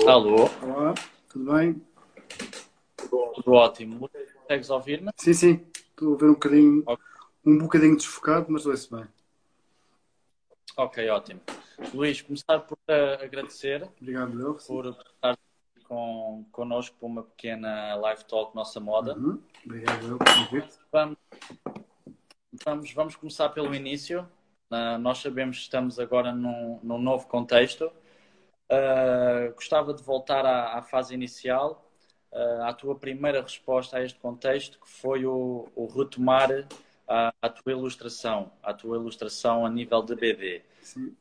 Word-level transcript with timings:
Alô, 0.00 0.46
Olá, 0.62 0.94
tudo 1.28 1.52
bem? 1.52 1.80
tudo 3.34 3.52
ótimo. 3.52 4.08
Consegues 4.40 4.70
ouvir-me? 4.70 5.10
Sim, 5.16 5.32
sim. 5.34 5.66
Estou 5.74 6.14
a 6.14 6.16
ver 6.16 6.24
um 6.30 6.32
bocadinho, 6.32 6.82
Ok. 6.86 7.04
um 7.44 7.58
bocadinho 7.58 7.96
desfocado, 7.96 8.46
mas 8.48 8.66
ouço 8.66 8.96
bem. 8.96 9.06
Ok, 10.76 11.08
ótimo. 11.10 11.40
Luís, 11.94 12.20
começar 12.22 12.58
por 12.60 12.78
eh, 12.88 13.18
agradecer 13.22 13.88
Obrigado, 14.00 14.40
eu. 14.40 14.54
por 14.54 14.86
estar 14.86 15.38
com, 15.84 16.44
connosco 16.50 16.96
para 16.98 17.06
uma 17.06 17.22
pequena 17.22 17.94
live 17.96 18.24
talk 18.24 18.56
Nossa 18.56 18.80
Moda. 18.80 19.14
Uhum. 19.16 19.40
Obrigado, 19.64 20.06
eu. 20.08 20.18
Vamos, 20.90 21.16
vamos, 22.64 22.92
vamos 22.92 23.14
começar 23.16 23.50
pelo 23.50 23.72
início. 23.74 24.28
Ah, 24.70 24.98
nós 24.98 25.18
sabemos 25.18 25.58
que 25.58 25.62
estamos 25.64 26.00
agora 26.00 26.32
num, 26.32 26.80
num 26.82 26.98
novo 26.98 27.28
contexto. 27.28 27.92
Ah, 28.70 29.52
gostava 29.54 29.92
de 29.92 30.02
voltar 30.02 30.44
à, 30.46 30.78
à 30.78 30.82
fase 30.82 31.14
inicial, 31.14 31.90
ah, 32.32 32.68
à 32.68 32.72
tua 32.72 32.94
primeira 32.94 33.42
resposta 33.42 33.98
a 33.98 34.04
este 34.04 34.18
contexto, 34.18 34.78
que 34.80 34.88
foi 34.88 35.26
o, 35.26 35.68
o 35.74 35.86
retomar 35.86 36.66
a, 37.06 37.32
a 37.42 37.48
tua 37.48 37.72
ilustração, 37.72 38.50
a 38.62 38.72
tua 38.72 38.96
ilustração 38.96 39.66
a 39.66 39.70
nível 39.70 40.02
de 40.02 40.14
BD. 40.14 40.62
Sim. 40.80 41.14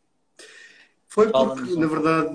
Foi 1.07 1.29
porque, 1.29 1.75
na 1.75 1.87
verdade, 1.87 2.33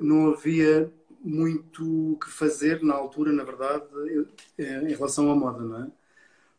não 0.00 0.32
havia 0.32 0.92
muito 1.20 2.12
o 2.12 2.18
que 2.18 2.28
fazer 2.28 2.82
na 2.82 2.94
altura, 2.94 3.32
na 3.32 3.44
verdade, 3.44 3.84
eh, 4.58 4.82
em 4.90 4.94
relação 4.94 5.30
à 5.30 5.36
moda, 5.36 5.62
não 5.62 5.84
é? 5.84 5.86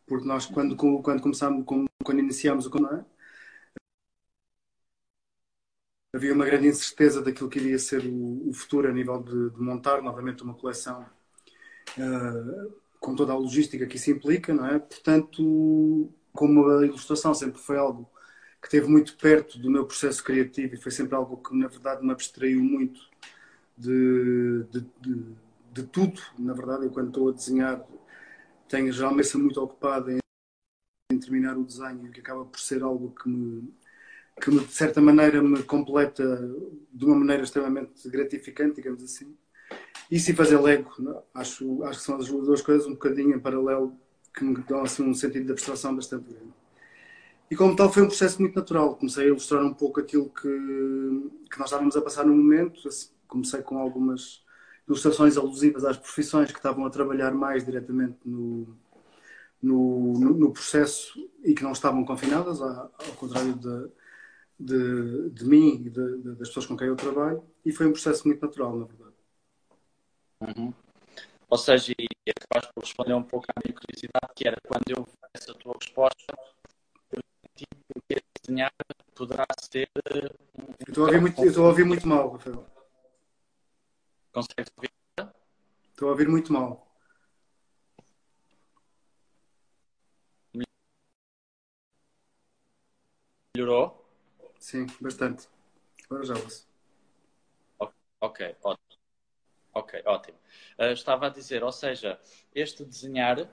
Porque 0.08 0.25
nós, 0.25 0.45
quando, 0.45 0.75
quando 0.75 1.21
começámos, 1.21 1.66
quando 1.66 2.19
iniciámos 2.19 2.66
o 2.66 2.71
canal, 2.71 3.05
havia 6.13 6.33
uma 6.33 6.45
grande 6.45 6.67
incerteza 6.67 7.21
daquilo 7.21 7.49
que 7.49 7.59
iria 7.59 7.79
ser 7.79 8.05
o, 8.05 8.49
o 8.49 8.53
futuro 8.53 8.87
a 8.87 8.91
nível 8.91 9.21
de, 9.21 9.51
de 9.51 9.61
montar 9.61 10.01
novamente 10.01 10.43
uma 10.43 10.53
coleção 10.55 11.05
eh, 11.97 12.71
com 12.99 13.16
toda 13.16 13.33
a 13.33 13.38
logística 13.38 13.85
que 13.88 13.97
isso 13.97 14.11
implica, 14.11 14.53
não 14.53 14.66
é? 14.66 14.79
Portanto, 14.79 16.11
como 16.33 16.67
a 16.69 16.85
ilustração 16.85 17.33
sempre 17.33 17.59
foi 17.59 17.77
algo 17.77 18.09
que 18.61 18.67
esteve 18.67 18.88
muito 18.88 19.16
perto 19.17 19.57
do 19.59 19.71
meu 19.71 19.85
processo 19.85 20.23
criativo 20.23 20.75
e 20.75 20.81
foi 20.81 20.91
sempre 20.91 21.16
algo 21.16 21.38
que, 21.38 21.55
na 21.55 21.67
verdade, 21.67 22.03
me 22.05 22.11
abstraiu 22.11 22.61
muito 22.61 22.99
de, 23.77 24.63
de, 24.71 24.81
de, 24.99 25.35
de 25.71 25.83
tudo. 25.83 26.21
Na 26.38 26.53
verdade, 26.53 26.85
eu 26.85 26.91
quando 26.91 27.07
estou 27.09 27.29
a 27.29 27.31
desenhar 27.33 27.85
tenho 28.67 28.91
geralmente 28.91 29.35
muito 29.38 29.61
ocupado 29.61 30.11
em, 30.11 30.19
em 31.11 31.19
terminar 31.19 31.57
o 31.57 31.63
desenho, 31.63 32.11
que 32.11 32.19
acaba 32.19 32.45
por 32.45 32.59
ser 32.59 32.83
algo 32.83 33.11
que 33.16 33.29
me, 33.29 33.73
que 34.39 34.51
de 34.51 34.73
certa 34.73 35.01
maneira 35.01 35.41
me 35.41 35.63
completa 35.63 36.23
de 36.91 37.05
uma 37.05 37.15
maneira 37.15 37.43
extremamente 37.43 38.07
gratificante, 38.09 38.75
digamos 38.75 39.03
assim. 39.03 39.35
Isso 40.09 40.31
e 40.31 40.35
fazer 40.35 40.59
Lego, 40.59 40.91
não? 40.99 41.23
acho, 41.33 41.83
acho 41.83 41.99
que 41.99 42.05
são 42.05 42.17
as 42.17 42.27
duas 42.27 42.61
coisas 42.61 42.87
um 42.87 42.91
bocadinho 42.91 43.35
em 43.35 43.39
paralelo 43.39 43.93
que 44.33 44.43
me 44.43 44.55
dão 44.63 44.81
assim, 44.81 45.03
um 45.03 45.13
sentido 45.13 45.45
de 45.45 45.51
abstração 45.51 45.95
bastante 45.95 46.29
grande. 46.29 46.53
E 47.51 47.55
como 47.55 47.75
tal 47.75 47.91
foi 47.91 48.03
um 48.03 48.07
processo 48.07 48.39
muito 48.41 48.55
natural. 48.55 48.95
Comecei 48.95 49.25
a 49.25 49.27
ilustrar 49.27 49.63
um 49.63 49.73
pouco 49.73 49.99
aquilo 49.99 50.29
que, 50.29 50.47
que 51.51 51.59
nós 51.59 51.67
estávamos 51.67 51.97
a 51.97 52.01
passar 52.01 52.25
no 52.25 52.35
momento. 52.35 52.87
Assim, 52.87 53.09
Comecei 53.27 53.61
com 53.61 53.77
algumas 53.77 54.43
ilustrações 54.87 55.37
alusivas 55.37 55.85
às 55.85 55.97
profissões 55.97 56.51
que 56.51 56.57
estavam 56.57 56.83
a 56.83 56.89
trabalhar 56.89 57.31
mais 57.31 57.63
diretamente 57.63 58.17
no, 58.25 58.75
no, 59.61 60.13
no, 60.13 60.33
no 60.33 60.51
processo 60.51 61.13
e 61.43 61.53
que 61.53 61.61
não 61.61 61.71
estavam 61.71 62.03
confinadas, 62.03 62.59
ao 62.59 62.89
contrário 63.17 63.53
de, 63.53 63.91
de, 64.59 65.29
de 65.29 65.45
mim 65.45 65.75
e 65.85 65.89
de, 65.89 66.17
de, 66.17 66.35
das 66.35 66.49
pessoas 66.49 66.65
com 66.65 66.75
quem 66.75 66.88
eu 66.88 66.95
trabalho. 66.95 67.43
E 67.65 67.71
foi 67.71 67.88
um 67.88 67.91
processo 67.91 68.27
muito 68.27 68.41
natural, 68.41 68.77
na 68.77 68.85
verdade. 68.85 69.16
Uhum. 70.41 70.73
Ou 71.49 71.57
seja, 71.57 71.93
e 71.97 72.07
acabaste 72.29 72.71
por 72.73 72.83
responder 72.83 73.13
um 73.13 73.23
pouco 73.23 73.47
à 73.49 73.59
minha 73.63 73.75
curiosidade, 73.75 74.34
que 74.35 74.47
era 74.47 74.57
quando 74.67 74.84
eu 74.89 75.03
vi 75.03 75.11
essa 75.34 75.53
tua 75.53 75.73
resposta, 75.79 76.35
eu 77.11 77.22
senti 77.41 77.66
que 78.07 78.22
desenhar 78.44 78.72
poderá 79.16 79.45
ser. 79.59 79.89
Eu 80.16 80.29
estou 80.88 81.05
a 81.05 81.07
ouvir 81.07 81.22
muito, 81.22 81.41
eu 81.41 81.47
estou 81.47 81.66
a 81.66 81.67
ouvir 81.69 81.85
muito 81.85 82.07
mal, 82.07 82.31
Rafael. 82.31 82.66
Consegues 84.31 84.72
ouvir? 84.78 84.91
Estou 85.91 86.09
a 86.09 86.11
ouvir 86.11 86.28
muito 86.28 86.53
mal. 86.53 86.88
Melhorou? 93.55 93.98
Sim, 94.69 94.85
bastante. 95.02 95.47
Agora 96.06 96.24
já 96.24 96.35
ouço. 96.35 96.68
Ok, 98.22 98.56
ótimo. 98.62 99.00
Ok, 99.74 100.03
ótimo. 100.06 100.38
Uh, 100.78 100.94
estava 100.94 101.25
a 101.25 101.30
dizer, 101.30 101.63
ou 101.63 101.72
seja, 101.72 102.19
este 102.53 102.85
desenhar 102.85 103.50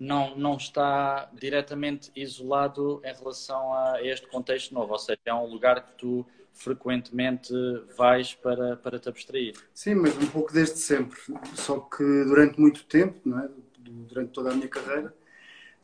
não, 0.00 0.34
não 0.34 0.56
está 0.56 1.28
diretamente 1.34 2.10
isolado 2.16 3.02
em 3.04 3.12
relação 3.12 3.74
a 3.74 4.02
este 4.02 4.26
contexto 4.28 4.72
novo, 4.72 4.92
ou 4.92 4.98
seja, 4.98 5.20
é 5.26 5.34
um 5.34 5.44
lugar 5.44 5.84
que 5.84 5.92
tu 5.98 6.26
frequentemente 6.54 7.52
vais 7.94 8.32
para, 8.32 8.78
para 8.78 8.98
te 8.98 9.10
abstrair. 9.10 9.54
Sim, 9.74 9.96
mas 9.96 10.16
um 10.16 10.30
pouco 10.30 10.54
desde 10.54 10.78
sempre. 10.78 11.20
Só 11.54 11.80
que 11.80 12.02
durante 12.02 12.58
muito 12.58 12.86
tempo, 12.86 13.20
não 13.26 13.40
é? 13.40 13.50
durante 13.78 14.30
toda 14.32 14.52
a 14.52 14.54
minha 14.54 14.68
carreira, 14.68 15.14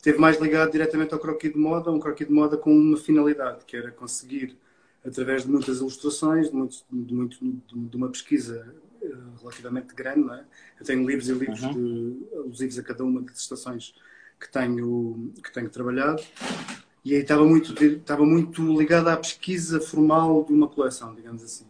esteve 0.01 0.17
mais 0.17 0.39
ligado 0.39 0.71
diretamente 0.71 1.13
ao 1.13 1.19
croquis 1.19 1.53
de 1.53 1.59
moda, 1.59 1.91
um 1.91 1.99
croquis 1.99 2.27
de 2.27 2.33
moda 2.33 2.57
com 2.57 2.75
uma 2.75 2.97
finalidade, 2.97 3.63
que 3.65 3.77
era 3.77 3.91
conseguir, 3.91 4.57
através 5.05 5.43
de 5.43 5.51
muitas 5.51 5.77
ilustrações, 5.77 6.49
de, 6.49 6.55
muito, 6.55 6.83
de, 6.91 7.13
muito, 7.13 7.37
de 7.71 7.97
uma 7.97 8.09
pesquisa 8.09 8.75
relativamente 9.39 9.93
grande, 9.93 10.21
não 10.21 10.33
é? 10.33 10.43
Eu 10.79 10.85
tenho 10.85 11.07
livros 11.07 11.29
e 11.29 11.33
livros 11.33 11.61
uhum. 11.61 11.73
de, 11.73 12.35
alusivos 12.35 12.79
a 12.79 12.83
cada 12.83 13.03
uma 13.03 13.21
das 13.21 13.39
estações 13.39 13.93
que 14.39 14.51
tenho, 14.51 15.31
que 15.43 15.53
tenho 15.53 15.69
trabalhado. 15.69 16.23
E 17.05 17.13
aí 17.13 17.21
estava 17.21 17.45
muito, 17.45 17.71
estava 17.83 18.25
muito 18.25 18.61
ligado 18.75 19.07
à 19.07 19.17
pesquisa 19.17 19.79
formal 19.79 20.43
de 20.43 20.51
uma 20.51 20.67
coleção, 20.67 21.13
digamos 21.13 21.43
assim. 21.43 21.65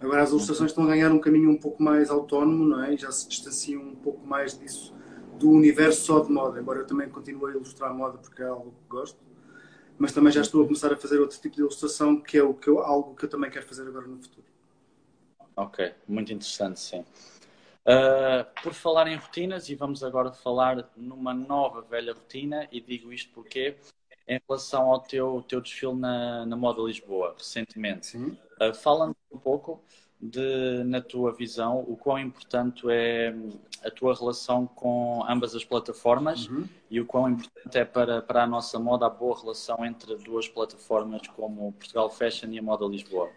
Agora 0.00 0.22
as 0.22 0.30
ilustrações 0.30 0.72
estão 0.72 0.82
a 0.82 0.88
ganhar 0.88 1.12
um 1.12 1.20
caminho 1.20 1.48
um 1.50 1.56
pouco 1.56 1.80
mais 1.80 2.10
autónomo, 2.10 2.64
não 2.64 2.82
é? 2.82 2.96
Já 2.96 3.12
se 3.12 3.28
distanciam 3.28 3.82
um 3.82 3.94
pouco 3.94 4.26
mais 4.26 4.58
disso, 4.58 4.92
do 5.42 5.50
universo 5.50 6.06
só 6.06 6.20
de 6.20 6.30
moda. 6.30 6.60
Embora 6.60 6.80
eu 6.80 6.86
também 6.86 7.08
continue 7.08 7.52
a 7.52 7.56
ilustrar 7.56 7.92
moda 7.92 8.18
porque 8.18 8.42
é 8.42 8.46
algo 8.46 8.70
que 8.70 8.88
gosto. 8.88 9.18
Mas 9.98 10.12
também 10.12 10.32
já 10.32 10.40
estou 10.40 10.62
a 10.62 10.64
começar 10.64 10.92
a 10.92 10.96
fazer 10.96 11.18
outro 11.18 11.38
tipo 11.38 11.54
de 11.54 11.60
ilustração, 11.60 12.20
que 12.20 12.38
é 12.38 12.42
o 12.42 12.54
que 12.54 12.68
eu, 12.68 12.78
algo 12.78 13.14
que 13.14 13.24
eu 13.24 13.28
também 13.28 13.50
quero 13.50 13.66
fazer 13.66 13.86
agora 13.86 14.06
no 14.06 14.20
futuro. 14.22 14.46
Ok, 15.54 15.92
muito 16.08 16.32
interessante, 16.32 16.80
sim. 16.80 17.04
Uh, 17.84 18.62
por 18.62 18.72
falar 18.72 19.06
em 19.08 19.16
rotinas, 19.16 19.68
e 19.68 19.74
vamos 19.74 20.02
agora 20.02 20.32
falar 20.32 20.88
numa 20.96 21.34
nova 21.34 21.82
velha 21.82 22.14
rotina, 22.14 22.66
e 22.72 22.80
digo 22.80 23.12
isto 23.12 23.30
porque 23.34 23.76
em 24.26 24.40
relação 24.48 24.90
ao 24.90 25.00
teu, 25.00 25.44
teu 25.46 25.60
desfile 25.60 25.94
na, 25.94 26.46
na 26.46 26.56
Moda 26.56 26.80
Lisboa, 26.80 27.34
recentemente, 27.36 28.16
uh, 28.16 28.72
fala-nos 28.74 29.16
um 29.30 29.38
pouco 29.38 29.82
de, 30.22 30.84
na 30.84 31.00
tua 31.00 31.32
visão, 31.32 31.80
o 31.80 31.96
quão 31.96 32.18
importante 32.18 32.86
é 32.88 33.34
a 33.84 33.90
tua 33.90 34.14
relação 34.14 34.66
com 34.66 35.24
ambas 35.28 35.56
as 35.56 35.64
plataformas 35.64 36.46
uhum. 36.46 36.64
e 36.88 37.00
o 37.00 37.04
quão 37.04 37.28
importante 37.28 37.76
é 37.76 37.84
para, 37.84 38.22
para 38.22 38.44
a 38.44 38.46
nossa 38.46 38.78
moda 38.78 39.06
a 39.06 39.10
boa 39.10 39.36
relação 39.38 39.84
entre 39.84 40.14
duas 40.16 40.46
plataformas 40.46 41.26
como 41.26 41.72
Portugal 41.72 42.08
Fashion 42.08 42.50
e 42.52 42.60
a 42.60 42.62
Moda 42.62 42.86
Lisboa. 42.86 43.28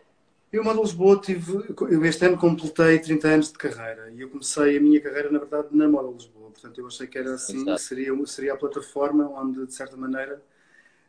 Eu, 0.53 0.63
Moda 0.63 0.79
Lisboa, 0.79 1.19
tive, 1.19 1.74
eu 1.90 2.06
este 2.06 2.25
ano 2.25 2.38
completei 2.38 3.00
30 3.00 3.28
anos 3.28 3.51
de 3.51 3.57
carreira 3.57 4.12
e 4.12 4.22
eu 4.22 4.29
comecei 4.29 4.78
a 4.78 4.79
minha 4.79 5.01
carreira, 5.01 5.31
na 5.31 5.40
verdade, 5.40 5.69
na 5.72 5.88
Moda 5.88 6.12
Lisboa. 6.12 6.51
Portanto, 6.51 6.78
eu 6.78 6.85
achei 6.85 7.07
que 7.07 7.18
era 7.18 7.34
assim, 7.34 7.66
seria, 7.78 8.13
seria 8.28 8.53
a 8.53 8.57
plataforma 8.57 9.28
onde, 9.28 9.66
de 9.66 9.74
certa 9.74 9.97
maneira, 9.97 10.41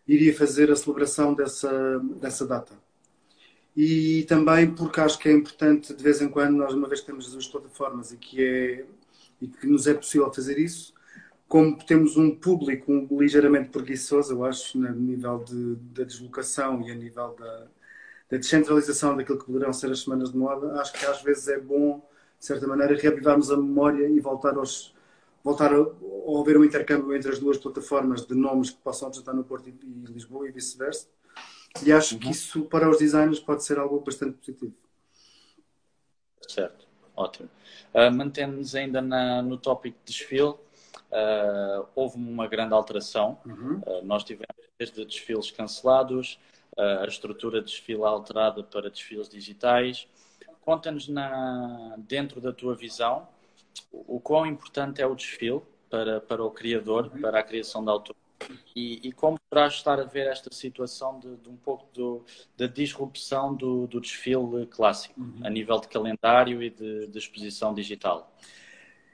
iria 0.09 0.35
fazer 0.35 0.71
a 0.71 0.77
celebração 0.77 1.35
dessa, 1.35 1.99
dessa 2.21 2.47
data. 2.47 2.86
E 3.77 4.25
também 4.25 4.75
porque 4.75 5.01
acho 5.01 5.19
que 5.19 5.29
é 5.29 5.33
importante, 5.33 5.95
de 5.95 6.03
vez 6.03 6.21
em 6.23 6.29
quando, 6.29 6.57
nós, 6.57 6.73
uma 6.75 6.89
vez 6.89 7.01
que 7.01 7.07
temos 7.07 7.35
as 7.37 7.47
plataformas 7.47 8.11
e 8.13 8.17
que, 8.17 8.43
é, 8.43 8.87
e 9.41 9.49
que 9.49 9.67
nos 9.67 9.87
é 9.87 9.95
possível 9.95 10.33
fazer 10.33 10.59
isso, 10.59 10.95
como 11.49 11.77
temos 11.85 12.17
um 12.17 12.35
público 12.35 12.91
um, 12.93 13.07
ligeiramente 13.21 13.71
preguiçoso, 13.71 14.33
eu 14.35 14.45
acho, 14.45 14.79
no 14.79 14.91
nível 14.95 15.45
de, 15.45 15.77
da 15.77 16.05
deslocação 16.05 16.83
e 16.83 16.91
a 16.91 16.95
nível 16.95 17.37
da, 17.39 17.69
da 18.31 18.39
descentralização 18.39 19.17
daquilo 19.17 19.39
que 19.39 19.47
poderão 19.47 19.73
ser 19.73 19.91
as 19.91 20.01
semanas 20.01 20.33
de 20.33 20.39
moda, 20.39 20.81
acho 20.81 20.93
que 20.95 21.05
às 21.07 21.23
vezes 21.23 21.49
é 21.49 21.59
bom, 21.61 21.99
de 22.39 22.47
certa 22.47 22.67
maneira, 22.67 22.97
reavivarmos 22.97 23.51
a 23.51 23.57
memória 23.57 24.09
e 24.09 24.21
voltar 24.21 24.57
aos 24.57 24.95
voltar 25.45 25.73
a, 25.73 25.79
a 25.79 26.41
haver 26.41 26.59
um 26.59 26.65
intercâmbio 26.65 27.15
entre 27.15 27.31
as 27.31 27.39
duas 27.39 27.57
plataformas 27.59 28.27
de 28.27 28.35
nomes 28.35 28.71
que 28.71 28.79
possam 28.83 29.09
apresentar 29.09 29.33
no 29.35 29.45
Porto 29.45 29.69
e, 29.69 29.73
e 29.73 30.13
Lisboa 30.13 30.49
e 30.49 30.53
vice-versa. 30.53 31.07
E 31.85 31.93
acho 31.93 32.15
uhum. 32.15 32.21
que 32.21 32.31
isso 32.31 32.63
para 32.65 32.89
os 32.89 32.99
designers 32.99 33.41
pode 33.41 33.65
ser 33.65 33.79
algo 33.79 34.01
bastante 34.01 34.39
positivo. 34.39 34.75
Certo, 36.49 36.87
ótimo. 37.17 37.49
Uh, 37.93 38.15
Mantendo-nos 38.15 38.75
ainda 38.75 39.01
na, 39.01 39.43
no 39.43 39.57
tópico 39.57 39.99
de 40.05 40.13
desfile, 40.13 40.51
uh, 40.51 41.87
houve 41.95 42.17
uma 42.17 42.47
grande 42.47 42.75
alteração. 42.75 43.39
Uhum. 43.45 43.81
Uh, 43.87 44.05
nós 44.05 44.23
tivemos 44.25 44.55
desde 44.79 45.05
desfiles 45.05 45.51
cancelados, 45.51 46.39
a 46.77 47.07
estrutura 47.07 47.61
de 47.61 47.71
desfile 47.71 48.03
alterada 48.03 48.63
para 48.63 48.91
desfiles 48.91 49.31
digitais. 49.31 50.07
conta-nos 50.61 51.09
dentro 52.07 52.39
da 52.39 52.53
tua 52.53 52.75
visão 52.75 53.27
o, 53.91 54.17
o 54.17 54.21
quão 54.21 54.45
importante 54.45 55.01
é 55.01 55.07
o 55.07 55.15
desfile 55.15 55.63
para, 55.89 56.21
para 56.21 56.45
o 56.45 56.51
criador, 56.51 57.11
para 57.21 57.41
a 57.41 57.43
criação 57.43 57.83
da 57.83 57.93
autor. 57.93 58.15
E, 58.75 59.09
e, 59.09 59.13
como 59.13 59.39
poderás 59.49 59.75
estar 59.75 59.99
a 59.99 60.05
ver 60.05 60.27
esta 60.27 60.53
situação 60.53 61.19
de, 61.19 61.37
de 61.37 61.49
um 61.49 61.57
pouco 61.57 61.89
do, 61.95 62.25
da 62.57 62.67
disrupção 62.67 63.55
do, 63.55 63.87
do 63.87 64.01
desfile 64.01 64.67
clássico, 64.67 65.19
uhum. 65.19 65.41
a 65.43 65.49
nível 65.49 65.81
de 65.81 65.89
calendário 65.89 66.63
e 66.63 66.71
de, 66.71 67.07
de, 67.07 67.19
exposição 67.19 67.75
digital? 67.75 68.37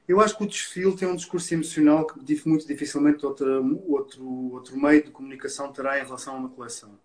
Eu 0.08 0.20
acho 0.20 0.36
que 0.36 0.42
o 0.42 0.48
desfile 0.48 0.96
tem 0.96 1.06
um 1.06 1.14
discurso 1.14 1.54
emocional 1.54 2.06
que 2.06 2.18
muito 2.44 2.66
dificilmente 2.66 3.24
outro, 3.24 3.80
outro, 3.88 4.52
outro 4.52 4.76
meio 4.76 5.04
de 5.04 5.10
comunicação 5.10 5.72
terá 5.72 6.00
em 6.00 6.04
relação 6.04 6.34
a 6.34 6.38
uma 6.38 6.48
coleção. 6.48 6.98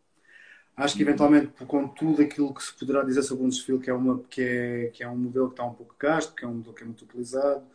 Acho 0.75 0.95
que 0.95 1.01
eventualmente, 1.01 1.47
com 1.65 1.87
tudo 1.87 2.21
aquilo 2.21 2.53
que 2.53 2.63
se 2.63 2.71
poderá 2.71 3.03
dizer 3.03 3.23
sobre 3.23 3.43
um 3.45 3.49
desfile, 3.49 3.79
que 3.79 3.89
é, 3.89 3.93
uma, 3.93 4.19
que 4.29 4.41
é, 4.41 4.87
que 4.93 5.03
é 5.03 5.09
um 5.09 5.17
modelo 5.17 5.47
que 5.47 5.53
está 5.53 5.65
um 5.65 5.73
pouco 5.73 5.95
gasto, 5.99 6.35
que 6.35 6.45
é 6.45 6.47
um 6.47 6.53
modelo 6.53 6.75
que 6.75 6.83
é 6.83 6.85
muito 6.85 7.03
utilizado, 7.03 7.65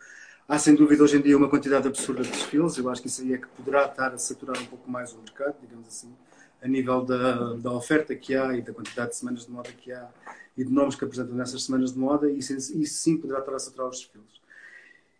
Há 0.48 0.58
sem 0.58 0.74
dúvida 0.74 1.04
hoje 1.04 1.16
em 1.16 1.20
dia 1.22 1.36
uma 1.36 1.48
quantidade 1.48 1.86
absurda 1.86 2.22
de 2.22 2.30
desfiles, 2.30 2.76
eu 2.76 2.90
acho 2.90 3.00
que 3.00 3.06
isso 3.06 3.22
aí 3.22 3.34
é 3.34 3.38
que 3.38 3.46
poderá 3.48 3.86
estar 3.86 4.12
a 4.12 4.18
saturar 4.18 4.60
um 4.60 4.66
pouco 4.66 4.90
mais 4.90 5.12
o 5.12 5.18
mercado, 5.18 5.54
digamos 5.60 5.86
assim, 5.86 6.12
a 6.60 6.66
nível 6.66 7.04
da, 7.04 7.54
da 7.54 7.72
oferta 7.72 8.14
que 8.14 8.34
há 8.34 8.54
e 8.56 8.60
da 8.60 8.72
quantidade 8.72 9.10
de 9.10 9.16
semanas 9.16 9.46
de 9.46 9.50
moda 9.52 9.70
que 9.70 9.92
há 9.92 10.08
e 10.56 10.64
de 10.64 10.70
nomes 10.70 10.96
que 10.96 11.04
apresentam 11.04 11.34
nessas 11.34 11.62
semanas 11.62 11.92
de 11.92 11.98
moda, 11.98 12.28
e 12.28 12.38
isso, 12.38 12.54
isso 12.54 12.94
sim 12.94 13.16
poderá 13.16 13.38
estar 13.38 13.54
a 13.54 13.58
saturar 13.58 13.88
os 13.88 14.00
desfiles. 14.00 14.41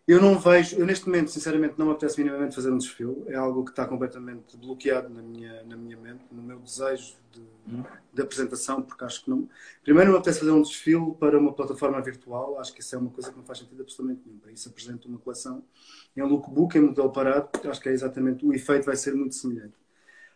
Eu 0.05 0.21
não 0.21 0.37
vejo, 0.37 0.75
eu 0.75 0.85
neste 0.85 1.05
momento, 1.05 1.31
sinceramente, 1.31 1.75
não 1.77 1.85
me 1.85 1.91
apetece 1.93 2.21
minimamente 2.21 2.53
fazer 2.53 2.69
um 2.69 2.77
desfile. 2.77 3.23
É 3.27 3.35
algo 3.35 3.63
que 3.63 3.71
está 3.71 3.85
completamente 3.85 4.57
bloqueado 4.57 5.09
na 5.09 5.21
minha, 5.21 5.63
na 5.63 5.77
minha 5.77 5.95
mente, 5.95 6.25
no 6.29 6.43
meu 6.43 6.59
desejo 6.59 7.15
de, 7.31 7.39
uhum. 7.39 7.83
de 8.13 8.21
apresentação, 8.21 8.81
porque 8.81 9.05
acho 9.05 9.23
que 9.23 9.29
não. 9.29 9.47
Primeiro, 9.81 10.09
não 10.09 10.15
me 10.15 10.19
apetece 10.19 10.39
fazer 10.39 10.51
um 10.51 10.61
desfile 10.61 11.13
para 11.17 11.39
uma 11.39 11.53
plataforma 11.53 12.01
virtual. 12.01 12.59
Acho 12.59 12.73
que 12.73 12.81
isso 12.81 12.93
é 12.93 12.97
uma 12.97 13.11
coisa 13.11 13.31
que 13.31 13.37
não 13.37 13.45
faz 13.45 13.59
sentido 13.59 13.81
absolutamente 13.81 14.23
nenhum. 14.25 14.39
Para 14.39 14.51
isso, 14.51 14.67
apresento 14.67 15.07
uma 15.07 15.19
coleção 15.19 15.63
em 16.17 16.21
lookbook, 16.21 16.77
em 16.77 16.81
modelo 16.81 17.09
parado, 17.09 17.47
porque 17.47 17.67
acho 17.69 17.79
que 17.79 17.87
é 17.87 17.93
exatamente 17.93 18.45
o 18.45 18.53
efeito 18.53 18.85
vai 18.85 18.97
ser 18.97 19.15
muito 19.15 19.35
semelhante. 19.35 19.75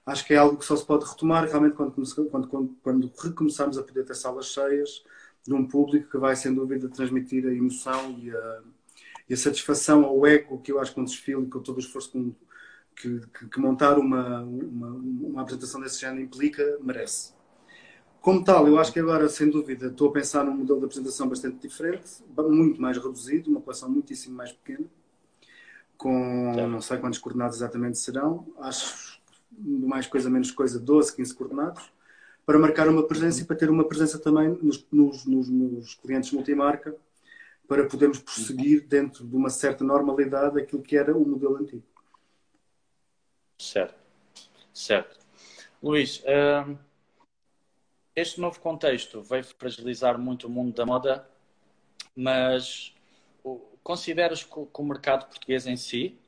Acho 0.05 0.25
que 0.25 0.33
é 0.33 0.37
algo 0.37 0.55
que 0.55 0.63
só 0.63 0.77
se 0.77 0.85
pode 0.85 1.03
retomar 1.03 1.43
realmente 1.43 1.75
quando, 1.75 1.93
quando, 2.31 2.47
quando, 2.47 2.77
quando 2.81 3.11
recomeçarmos 3.21 3.77
a 3.77 3.83
poder 3.83 4.05
ter 4.05 4.15
salas 4.15 4.45
cheias 4.45 5.03
de 5.45 5.53
um 5.53 5.67
público 5.67 6.09
que 6.09 6.17
vai, 6.17 6.37
sem 6.37 6.53
dúvida, 6.53 6.87
transmitir 6.87 7.45
a 7.45 7.53
emoção 7.53 8.17
e 8.17 8.31
a 8.31 8.61
e 9.29 9.33
a 9.33 9.37
satisfação 9.37 10.05
ao 10.05 10.25
ego 10.25 10.59
que 10.59 10.71
eu 10.71 10.79
acho 10.79 10.93
que 10.93 10.99
um 10.99 11.03
desfile, 11.03 11.45
com 11.47 11.59
todo 11.59 11.77
o 11.77 11.79
esforço 11.79 12.11
que, 12.95 13.19
que, 13.19 13.47
que 13.47 13.59
montar 13.59 13.99
uma, 13.99 14.41
uma, 14.41 14.87
uma, 14.87 15.41
apresentação 15.41 15.81
desse 15.81 15.99
género 15.99 16.21
implica, 16.21 16.77
merece. 16.81 17.33
Como 18.21 18.43
tal, 18.43 18.67
eu 18.67 18.79
acho 18.79 18.91
que 18.91 18.99
agora, 18.99 19.29
sem 19.29 19.49
dúvida, 19.49 19.87
estou 19.87 20.09
a 20.09 20.11
pensar 20.11 20.43
num 20.43 20.55
modelo 20.55 20.79
de 20.79 20.85
apresentação 20.85 21.29
bastante 21.29 21.67
diferente, 21.67 22.23
muito 22.49 22.81
mais 22.81 22.97
reduzido, 22.97 23.49
uma 23.49 23.61
coleção 23.61 23.89
muitíssimo 23.89 24.35
mais 24.35 24.51
pequena, 24.51 24.85
com 25.97 26.67
não 26.67 26.81
sei 26.81 26.97
quantos 26.97 27.19
coordenados 27.19 27.57
exatamente 27.57 27.97
serão, 27.97 28.47
acho 28.59 29.17
mais 29.59 30.07
coisa 30.07 30.29
menos 30.29 30.51
coisa, 30.51 30.79
12, 30.79 31.15
15 31.15 31.33
coordenados, 31.33 31.91
para 32.45 32.59
marcar 32.59 32.87
uma 32.87 33.03
presença 33.03 33.41
e 33.41 33.45
para 33.45 33.55
ter 33.55 33.69
uma 33.69 33.87
presença 33.87 34.17
também 34.19 34.49
nos, 34.61 34.85
nos, 34.91 35.25
nos, 35.25 35.49
nos 35.49 35.95
clientes 35.95 36.31
multimarca, 36.31 36.95
para 37.67 37.85
podermos 37.85 38.19
prosseguir 38.19 38.87
dentro 38.87 39.27
de 39.27 39.35
uma 39.35 39.49
certa 39.49 39.83
normalidade 39.83 40.59
aquilo 40.59 40.81
que 40.81 40.97
era 40.97 41.15
o 41.15 41.27
modelo 41.27 41.57
antigo. 41.57 41.83
Certo, 43.59 43.95
certo. 44.73 45.17
Luís, 45.83 46.23
hum, 46.25 46.77
este 48.15 48.39
novo 48.39 48.59
contexto 48.59 49.21
veio 49.21 49.43
fragilizar 49.43 50.17
muito 50.17 50.47
o 50.47 50.49
mundo 50.49 50.73
da 50.73 50.85
moda, 50.85 51.29
mas 52.15 52.95
consideras 53.83 54.43
que 54.43 54.57
o 54.57 54.83
mercado 54.83 55.27
português 55.27 55.67
em 55.67 55.77
si, 55.77 56.19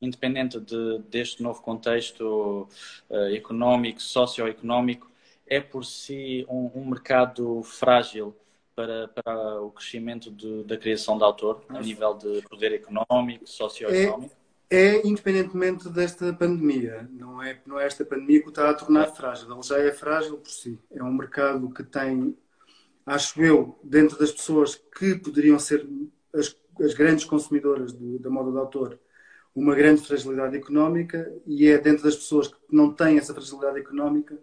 independente 0.00 0.60
de, 0.60 0.98
deste 1.08 1.42
novo 1.42 1.62
contexto 1.62 2.68
uh, 3.10 3.34
económico, 3.34 4.00
socioeconómico, 4.00 5.10
é 5.46 5.60
por 5.60 5.84
si 5.84 6.44
um, 6.48 6.70
um 6.74 6.84
mercado 6.86 7.62
frágil 7.62 8.36
para, 8.76 9.08
para 9.08 9.62
o 9.62 9.70
crescimento 9.70 10.30
de, 10.30 10.62
da 10.64 10.76
criação 10.76 11.16
de 11.16 11.24
autor, 11.24 11.64
a 11.70 11.80
nível 11.80 12.14
de 12.14 12.42
poder 12.42 12.74
económico, 12.74 13.46
socioeconómico? 13.46 14.36
É, 14.68 14.96
é, 14.96 15.06
independentemente 15.06 15.88
desta 15.88 16.32
pandemia. 16.34 17.08
Não 17.10 17.42
é, 17.42 17.58
não 17.64 17.80
é 17.80 17.86
esta 17.86 18.04
pandemia 18.04 18.40
que 18.40 18.48
o 18.48 18.50
está 18.50 18.68
a 18.68 18.74
tornar 18.74 19.06
frágil. 19.06 19.50
Ele 19.50 19.62
já 19.62 19.78
é 19.78 19.90
frágil 19.92 20.36
por 20.36 20.50
si. 20.50 20.78
É 20.90 21.02
um 21.02 21.12
mercado 21.12 21.70
que 21.70 21.82
tem, 21.82 22.36
acho 23.06 23.42
eu, 23.42 23.78
dentro 23.82 24.18
das 24.18 24.30
pessoas 24.30 24.74
que 24.74 25.14
poderiam 25.14 25.58
ser 25.58 25.88
as, 26.34 26.54
as 26.80 26.92
grandes 26.92 27.24
consumidoras 27.24 27.92
do, 27.92 28.18
da 28.18 28.28
moda 28.28 28.52
de 28.52 28.58
autor, 28.58 28.98
uma 29.54 29.74
grande 29.74 30.02
fragilidade 30.02 30.54
económica 30.54 31.32
e 31.46 31.66
é 31.66 31.78
dentro 31.78 32.04
das 32.04 32.14
pessoas 32.14 32.48
que 32.48 32.56
não 32.70 32.92
têm 32.92 33.16
essa 33.16 33.32
fragilidade 33.32 33.78
económica, 33.78 34.38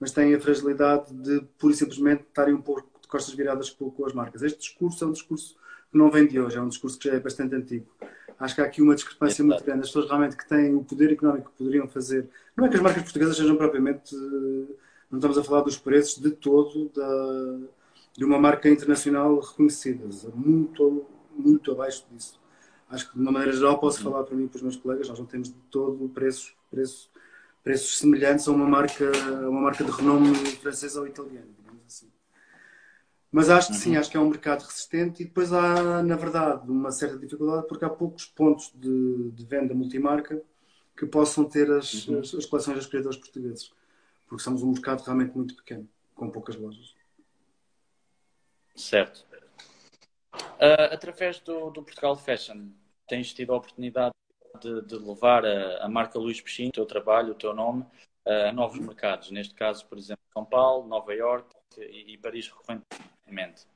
mas 0.00 0.10
têm 0.10 0.34
a 0.34 0.40
fragilidade 0.40 1.14
de, 1.14 1.40
pura 1.56 1.72
e 1.72 1.76
simplesmente, 1.76 2.22
estarem 2.22 2.52
um 2.52 2.60
pouco 2.60 2.95
de 3.06 3.10
costas 3.10 3.34
viradas 3.34 3.70
com 3.70 4.04
as 4.04 4.12
marcas. 4.12 4.42
Este 4.42 4.58
discurso 4.58 5.04
é 5.04 5.06
um 5.06 5.12
discurso 5.12 5.56
que 5.90 5.96
não 5.96 6.10
vem 6.10 6.26
de 6.26 6.40
hoje, 6.40 6.56
é 6.56 6.60
um 6.60 6.68
discurso 6.68 6.98
que 6.98 7.08
já 7.08 7.14
é 7.14 7.20
bastante 7.20 7.54
antigo. 7.54 7.86
Acho 8.38 8.54
que 8.54 8.60
há 8.60 8.64
aqui 8.64 8.82
uma 8.82 8.94
discrepância 8.94 9.42
muito 9.44 9.64
grande. 9.64 9.80
As 9.80 9.86
pessoas 9.86 10.08
realmente 10.08 10.36
que 10.36 10.46
têm 10.46 10.74
o 10.74 10.84
poder 10.84 11.12
económico 11.12 11.50
que 11.50 11.56
poderiam 11.56 11.88
fazer. 11.88 12.28
Não 12.54 12.66
é 12.66 12.68
que 12.68 12.76
as 12.76 12.82
marcas 12.82 13.02
portuguesas 13.04 13.36
sejam 13.36 13.56
propriamente. 13.56 14.14
Não 15.10 15.18
estamos 15.18 15.38
a 15.38 15.44
falar 15.44 15.62
dos 15.62 15.78
preços 15.78 16.20
de 16.20 16.32
todo 16.32 16.90
da, 16.94 17.58
de 18.14 18.24
uma 18.24 18.38
marca 18.38 18.68
internacional 18.68 19.38
reconhecida. 19.38 20.04
Muito, 20.34 21.06
muito 21.34 21.72
abaixo 21.72 22.04
disso. 22.10 22.38
Acho 22.90 23.08
que, 23.08 23.14
de 23.14 23.22
uma 23.22 23.32
maneira 23.32 23.56
geral, 23.56 23.78
posso 23.78 24.02
falar 24.02 24.24
para 24.24 24.36
mim 24.36 24.44
e 24.44 24.48
para 24.48 24.56
os 24.56 24.62
meus 24.62 24.76
colegas, 24.76 25.08
nós 25.08 25.18
não 25.18 25.26
temos 25.26 25.48
de 25.48 25.54
todo 25.70 26.08
preços, 26.10 26.54
preços, 26.70 27.10
preços 27.64 27.98
semelhantes 27.98 28.46
a 28.46 28.52
uma 28.52 28.66
marca, 28.66 29.10
uma 29.48 29.62
marca 29.62 29.82
de 29.82 29.90
renome 29.90 30.34
francesa 30.34 31.00
ou 31.00 31.06
assim. 31.06 31.65
Mas 33.36 33.50
acho 33.50 33.68
que 33.68 33.74
sim, 33.74 33.92
uhum. 33.92 34.00
acho 34.00 34.10
que 34.10 34.16
é 34.16 34.20
um 34.20 34.30
mercado 34.30 34.62
resistente 34.62 35.22
e 35.22 35.26
depois 35.26 35.52
há, 35.52 36.02
na 36.02 36.16
verdade, 36.16 36.70
uma 36.70 36.90
certa 36.90 37.18
dificuldade 37.18 37.66
porque 37.68 37.84
há 37.84 37.90
poucos 37.90 38.24
pontos 38.24 38.72
de, 38.74 39.30
de 39.30 39.44
venda 39.44 39.74
multimarca 39.74 40.42
que 40.96 41.04
possam 41.04 41.44
ter 41.44 41.70
as, 41.70 42.08
uhum. 42.08 42.20
as, 42.20 42.32
as, 42.32 42.46
coleções 42.46 42.78
dos 42.78 42.86
criadores 42.86 43.18
portugueses. 43.18 43.70
Porque 44.26 44.42
somos 44.42 44.62
um 44.62 44.72
mercado 44.72 45.02
realmente 45.02 45.36
muito 45.36 45.54
pequeno, 45.54 45.86
com 46.14 46.30
poucas 46.30 46.56
lojas. 46.56 46.94
Certo. 48.74 49.26
Uh, 50.32 50.88
através 50.90 51.38
do, 51.40 51.68
do, 51.68 51.82
Portugal 51.82 52.16
Fashion, 52.16 52.70
tens 53.06 53.34
tido 53.34 53.52
a 53.52 53.56
oportunidade 53.58 54.14
de, 54.62 54.80
de 54.80 54.96
levar 54.96 55.44
a, 55.44 55.84
a, 55.84 55.88
marca 55.90 56.18
Luís 56.18 56.40
Peixinho, 56.40 56.70
o 56.70 56.72
teu 56.72 56.86
trabalho, 56.86 57.32
o 57.32 57.36
teu 57.36 57.52
nome, 57.52 57.82
uh, 58.24 58.48
a 58.48 58.52
novos 58.52 58.78
mercados. 58.78 59.30
Neste 59.30 59.52
caso, 59.52 59.84
por 59.84 59.98
exemplo, 59.98 60.24
São 60.32 60.46
Paulo, 60.46 60.88
Nova 60.88 61.12
York 61.12 61.54
e, 61.76 62.14
e 62.14 62.16
Paris 62.16 62.48
recorrentemente 62.48 63.15
mente. 63.32 63.66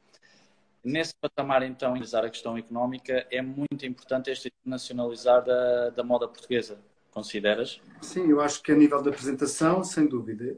Nesse 0.83 1.15
patamar, 1.15 1.63
então, 1.63 1.91
analisar 1.91 2.25
a 2.25 2.31
questão 2.31 2.57
económica, 2.57 3.27
é 3.31 3.43
muito 3.43 3.85
importante 3.85 4.31
este 4.31 4.49
internacionalizar 4.49 5.45
da, 5.45 5.91
da 5.91 6.03
moda 6.03 6.27
portuguesa. 6.27 6.79
Consideras? 7.11 7.81
Sim, 8.01 8.31
eu 8.31 8.41
acho 8.41 8.63
que 8.63 8.73
a 8.73 8.77
nível 8.77 9.03
da 9.03 9.11
apresentação, 9.11 9.85
sem 9.85 10.07
dúvida. 10.07 10.57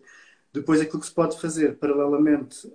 Depois, 0.53 0.81
aquilo 0.81 1.01
que 1.01 1.07
se 1.07 1.15
pode 1.15 1.41
fazer 1.41 1.77
paralelamente 1.79 2.71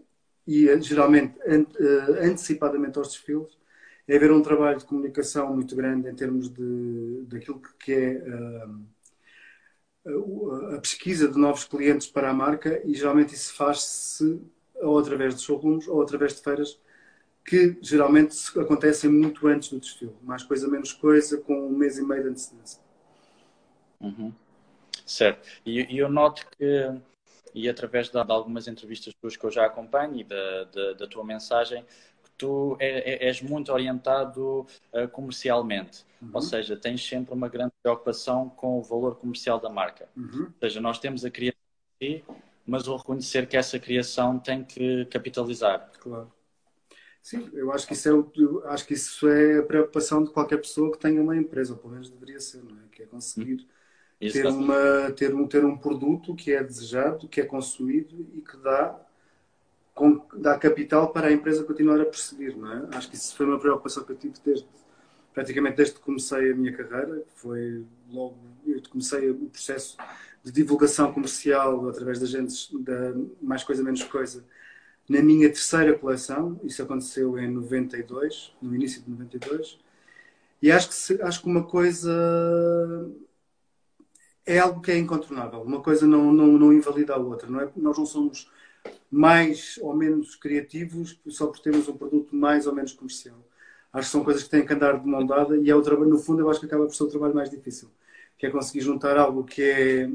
e 0.47 0.81
geralmente 0.81 1.37
eh, 1.45 2.25
antecipadamente 2.25 2.97
aos 2.97 3.09
desfiles 3.09 3.57
é 4.07 4.15
haver 4.15 4.31
um 4.31 4.41
trabalho 4.41 4.79
de 4.79 4.85
comunicação 4.85 5.53
muito 5.53 5.75
grande 5.75 6.09
em 6.09 6.15
termos 6.15 6.49
de, 6.49 7.25
daquilo 7.27 7.61
que 7.77 7.93
é 7.93 8.23
uh, 10.05 10.75
a 10.75 10.79
pesquisa 10.79 11.27
de 11.27 11.37
novos 11.37 11.65
clientes 11.65 12.07
para 12.07 12.29
a 12.29 12.33
marca 12.33 12.81
e 12.85 12.93
geralmente 12.93 13.35
isso 13.35 13.53
faz-se 13.53 14.41
ou 14.81 14.97
através 14.99 15.35
de 15.35 15.41
showrooms, 15.41 15.87
ou 15.87 16.01
através 16.01 16.35
de 16.35 16.41
feiras, 16.41 16.79
que 17.45 17.77
geralmente 17.81 18.35
acontecem 18.59 19.09
muito 19.09 19.47
antes 19.47 19.69
do 19.69 19.79
desfile. 19.79 20.13
Mais 20.21 20.43
coisa, 20.43 20.67
menos 20.67 20.91
coisa, 20.91 21.37
com 21.37 21.67
um 21.67 21.71
mês 21.71 21.97
e 21.97 22.03
meio 22.03 22.23
de 22.23 22.29
antecedência. 22.29 22.81
Uhum. 24.01 24.33
Certo. 25.05 25.47
E, 25.65 25.95
e, 25.95 25.97
eu 25.97 26.09
noto 26.09 26.45
que, 26.57 26.91
e 27.53 27.69
através 27.69 28.09
de, 28.09 28.17
algumas 28.17 28.67
entrevistas 28.67 29.13
tuas 29.21 29.37
que 29.37 29.45
eu 29.45 29.49
já 29.49 29.65
acompanho 29.65 30.19
e 30.19 30.23
da, 30.25 30.63
da, 30.65 30.93
da 30.93 31.07
tua 31.07 31.23
mensagem, 31.23 31.85
que 32.21 32.29
tu 32.37 32.75
é, 32.79 33.13
é, 33.13 33.27
és 33.27 33.41
muito 33.41 33.71
orientado 33.71 34.67
uh, 34.93 35.07
comercialmente. 35.11 36.05
Uhum. 36.21 36.31
Ou 36.33 36.41
seja, 36.41 36.75
tens 36.75 37.07
sempre 37.07 37.33
uma 37.33 37.47
grande 37.47 37.71
preocupação 37.81 38.49
com 38.49 38.77
o 38.77 38.83
valor 38.83 39.15
comercial 39.15 39.59
da 39.59 39.69
marca. 39.69 40.09
Uhum. 40.17 40.47
Ou 40.47 40.59
seja, 40.59 40.81
nós 40.81 40.99
temos 40.99 41.23
a 41.23 41.31
criação 41.31 41.57
mas 42.67 42.85
vou 42.85 42.97
reconhecer 42.97 43.47
que 43.47 43.55
essa 43.55 43.79
criação 43.79 44.37
tem 44.37 44.63
que 44.63 45.05
capitalizar. 45.05 45.89
Claro. 45.99 46.31
Sim, 47.21 47.49
eu 47.53 47.71
acho 47.71 47.87
que 47.87 47.93
isso 47.93 48.09
é, 48.09 48.69
acho 48.69 48.85
que 48.85 48.93
isso 48.93 49.27
é 49.27 49.59
a 49.59 49.63
preocupação 49.63 50.23
de 50.23 50.31
qualquer 50.31 50.57
pessoa 50.57 50.91
que 50.91 50.99
tenha 50.99 51.21
uma 51.21 51.35
empresa, 51.35 51.73
ou 51.73 51.79
pelo 51.79 51.93
menos 51.93 52.09
deveria 52.09 52.39
ser, 52.39 52.63
não 52.63 52.77
é? 52.77 52.81
Que 52.91 53.03
é 53.03 53.05
conseguir 53.05 53.67
hum. 54.21 54.29
ter, 54.31 54.45
uma, 54.45 55.11
ter, 55.11 55.35
um, 55.35 55.47
ter 55.47 55.65
um 55.65 55.77
produto 55.77 56.35
que 56.35 56.53
é 56.53 56.63
desejado, 56.63 57.27
que 57.27 57.41
é 57.41 57.45
consumido 57.45 58.27
e 58.33 58.41
que 58.41 58.57
dá 58.57 58.99
com, 59.93 60.21
dá 60.35 60.57
capital 60.57 61.11
para 61.11 61.27
a 61.27 61.31
empresa 61.31 61.63
continuar 61.63 61.99
a 61.99 62.05
prosseguir, 62.05 62.55
não 62.55 62.71
é? 62.71 62.87
Acho 62.95 63.09
que 63.09 63.15
isso 63.15 63.35
foi 63.35 63.45
uma 63.45 63.59
preocupação 63.59 64.03
que 64.03 64.11
eu 64.11 64.15
tive 64.15 64.35
desde, 64.45 64.67
praticamente 65.33 65.77
desde 65.77 65.95
que 65.95 66.01
comecei 66.01 66.51
a 66.51 66.55
minha 66.55 66.71
carreira, 66.71 67.23
foi 67.35 67.83
logo, 68.09 68.37
eu 68.65 68.81
comecei 68.89 69.29
o 69.31 69.49
processo 69.49 69.97
de 70.47 70.53
divulgação 70.53 71.13
comercial 71.13 71.87
através 71.89 72.19
de 72.19 72.25
agentes 72.25 72.69
da 72.79 73.13
Mais 73.41 73.63
Coisa 73.63 73.83
Menos 73.83 74.03
Coisa 74.03 74.43
na 75.09 75.21
minha 75.21 75.47
terceira 75.47 75.97
coleção, 75.97 76.59
isso 76.63 76.81
aconteceu 76.81 77.39
em 77.39 77.49
92, 77.49 78.53
no 78.61 78.75
início 78.75 79.01
de 79.01 79.09
92, 79.09 79.79
e 80.61 80.71
acho 80.71 80.89
que, 80.89 81.21
acho 81.21 81.41
que 81.41 81.47
uma 81.47 81.63
coisa 81.63 82.11
é 84.45 84.59
algo 84.59 84.81
que 84.81 84.91
é 84.91 84.97
incontornável, 84.97 85.61
uma 85.61 85.81
coisa 85.81 86.05
não, 86.05 86.33
não, 86.33 86.47
não 86.47 86.73
invalida 86.73 87.13
a 87.13 87.17
outra, 87.17 87.49
não 87.49 87.61
é? 87.61 87.69
Nós 87.75 87.97
não 87.97 88.05
somos 88.05 88.51
mais 89.09 89.77
ou 89.81 89.95
menos 89.95 90.35
criativos 90.35 91.19
só 91.29 91.47
por 91.47 91.59
termos 91.59 91.87
um 91.87 91.97
produto 91.97 92.35
mais 92.35 92.67
ou 92.67 92.73
menos 92.73 92.93
comercial. 92.93 93.37
Acho 93.93 94.07
que 94.07 94.11
são 94.11 94.23
coisas 94.23 94.43
que 94.43 94.49
têm 94.49 94.65
que 94.65 94.73
andar 94.73 94.99
de 94.99 95.07
mão 95.07 95.25
dada 95.25 95.57
e 95.57 95.69
é 95.69 95.75
o 95.75 95.81
trabalho, 95.81 96.09
no 96.09 96.19
fundo, 96.19 96.41
eu 96.41 96.49
acho 96.49 96.59
que 96.59 96.65
acaba 96.65 96.85
por 96.85 96.95
ser 96.95 97.03
o 97.03 97.09
trabalho 97.09 97.35
mais 97.35 97.49
difícil, 97.49 97.89
que 98.37 98.45
é 98.45 98.49
conseguir 98.49 98.81
juntar 98.81 99.17
algo 99.17 99.43
que, 99.43 99.61
é, 99.61 100.09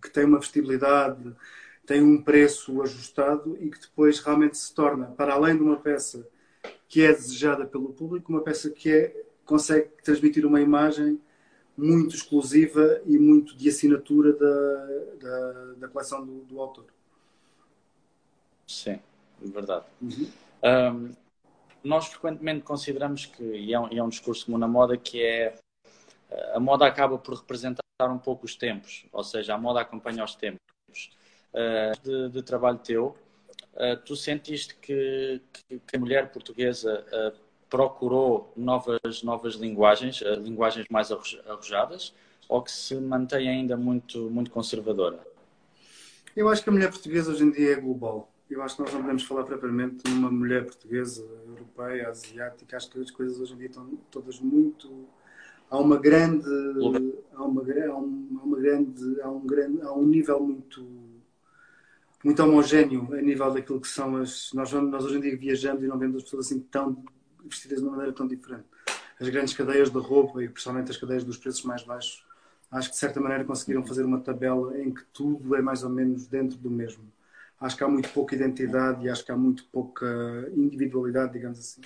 que 0.00 0.10
tem 0.10 0.24
uma 0.24 0.38
vestibilidade, 0.38 1.34
tem 1.86 2.02
um 2.02 2.22
preço 2.22 2.82
ajustado 2.82 3.56
e 3.60 3.70
que 3.70 3.80
depois 3.80 4.20
realmente 4.20 4.58
se 4.58 4.74
torna, 4.74 5.06
para 5.06 5.34
além 5.34 5.56
de 5.56 5.62
uma 5.62 5.76
peça 5.76 6.28
que 6.88 7.02
é 7.02 7.12
desejada 7.12 7.66
pelo 7.66 7.92
público, 7.92 8.32
uma 8.32 8.42
peça 8.42 8.70
que 8.70 8.90
é, 8.90 9.24
consegue 9.44 9.88
transmitir 10.02 10.44
uma 10.44 10.60
imagem 10.60 11.20
muito 11.76 12.14
exclusiva 12.14 13.00
e 13.06 13.18
muito 13.18 13.56
de 13.56 13.68
assinatura 13.68 14.32
da, 14.32 14.86
da, 15.20 15.74
da 15.78 15.88
coleção 15.88 16.26
do, 16.26 16.40
do 16.40 16.60
autor. 16.60 16.86
Sim, 18.66 19.00
verdade. 19.40 19.86
Uhum. 20.02 20.28
Um, 20.62 21.12
nós 21.82 22.06
frequentemente 22.08 22.64
consideramos 22.64 23.26
que, 23.26 23.42
e 23.42 23.72
é, 23.72 23.80
um, 23.80 23.88
é 23.88 24.02
um 24.02 24.08
discurso 24.08 24.46
comum 24.46 24.58
na 24.58 24.68
moda, 24.68 24.96
que 24.96 25.22
é 25.22 25.54
a 26.52 26.60
moda 26.60 26.86
acaba 26.86 27.18
por 27.18 27.34
representar 27.34 27.82
um 28.02 28.18
pouco 28.18 28.46
os 28.46 28.54
tempos, 28.54 29.06
ou 29.12 29.24
seja, 29.24 29.54
a 29.54 29.58
moda 29.58 29.80
acompanha 29.80 30.24
os 30.24 30.34
tempos. 30.34 30.58
Uh, 31.52 32.02
de, 32.02 32.28
de, 32.30 32.42
trabalho 32.42 32.78
teu, 32.78 33.16
uh, 33.74 33.96
tu 34.04 34.14
sentiste 34.14 34.74
que, 34.76 35.40
que, 35.68 35.96
a 35.96 35.98
mulher 35.98 36.30
portuguesa 36.30 37.04
uh, 37.10 37.38
procurou 37.70 38.52
novas, 38.54 39.22
novas 39.22 39.54
linguagens, 39.54 40.20
linguagens 40.20 40.86
mais 40.90 41.10
arrojadas, 41.10 42.14
ou 42.48 42.62
que 42.62 42.70
se 42.70 42.94
mantém 42.96 43.48
ainda 43.48 43.76
muito, 43.76 44.30
muito 44.30 44.50
conservadora? 44.50 45.26
Eu 46.36 46.48
acho 46.48 46.62
que 46.62 46.68
a 46.68 46.72
mulher 46.72 46.90
portuguesa 46.90 47.32
hoje 47.32 47.44
em 47.44 47.50
dia 47.50 47.72
é 47.72 47.76
global 47.76 48.30
eu 48.50 48.62
acho 48.62 48.76
que 48.76 48.82
nós 48.82 48.92
não 48.92 49.00
podemos 49.02 49.24
falar 49.24 49.44
propriamente 49.44 50.02
de 50.04 50.10
uma 50.10 50.30
mulher 50.30 50.64
portuguesa, 50.64 51.22
europeia, 51.46 52.08
asiática. 52.08 52.76
Acho 52.76 52.90
que 52.90 52.98
as 52.98 53.10
coisas 53.10 53.38
hoje 53.38 53.52
em 53.52 53.58
dia 53.58 53.66
estão 53.66 53.86
todas 54.10 54.40
muito. 54.40 55.06
Há 55.70 55.78
uma 55.78 55.98
grande. 55.98 56.46
Há 56.46 56.88
uma, 56.88 57.12
há 57.34 57.44
uma 57.44 57.64
grande. 58.54 59.20
Há 59.20 59.30
um, 59.30 59.46
grande, 59.46 59.82
há 59.82 59.92
um 59.92 60.06
nível 60.06 60.40
muito. 60.40 60.86
Muito 62.24 62.42
homogéneo 62.42 63.14
a 63.14 63.22
nível 63.22 63.52
daquilo 63.52 63.80
que 63.80 63.88
são 63.88 64.16
as. 64.16 64.52
Nós, 64.52 64.72
nós 64.72 65.04
hoje 65.04 65.18
em 65.18 65.20
dia 65.20 65.36
viajamos 65.36 65.82
e 65.82 65.86
não 65.86 65.98
vemos 65.98 66.16
as 66.16 66.22
pessoas 66.24 66.46
assim 66.46 66.60
tão 66.60 67.04
vestidas 67.44 67.78
de 67.78 67.84
uma 67.84 67.92
maneira 67.92 68.12
tão 68.12 68.26
diferente. 68.26 68.64
As 69.20 69.28
grandes 69.28 69.54
cadeias 69.54 69.90
de 69.90 69.98
roupa 69.98 70.42
e 70.42 70.48
principalmente 70.48 70.90
as 70.90 70.96
cadeias 70.96 71.24
dos 71.24 71.36
preços 71.36 71.62
mais 71.62 71.82
baixos, 71.82 72.24
acho 72.70 72.88
que 72.88 72.94
de 72.94 73.00
certa 73.00 73.20
maneira 73.20 73.44
conseguiram 73.44 73.84
fazer 73.84 74.04
uma 74.04 74.20
tabela 74.20 74.78
em 74.80 74.92
que 74.92 75.04
tudo 75.12 75.54
é 75.54 75.62
mais 75.62 75.82
ou 75.82 75.90
menos 75.90 76.26
dentro 76.26 76.58
do 76.58 76.70
mesmo 76.70 77.04
acho 77.60 77.76
que 77.76 77.84
há 77.84 77.88
muito 77.88 78.08
pouca 78.10 78.34
identidade 78.34 79.04
e 79.04 79.08
acho 79.08 79.24
que 79.24 79.32
há 79.32 79.36
muito 79.36 79.64
pouca 79.66 80.06
individualidade, 80.54 81.32
digamos 81.32 81.58
assim, 81.58 81.80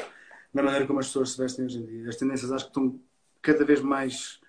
na 0.52 0.62
maneira 0.62 0.86
como 0.86 0.98
as 0.98 1.06
pessoas 1.06 1.30
se 1.30 1.38
vestem 1.38 1.64
hoje 1.64 1.78
em 1.78 1.86
dia. 1.86 2.08
As 2.08 2.16
tendências 2.16 2.52
acho 2.52 2.64
que 2.64 2.70
estão 2.70 3.00
cada 3.42 3.64
vez 3.64 3.80
mais, 3.80 4.40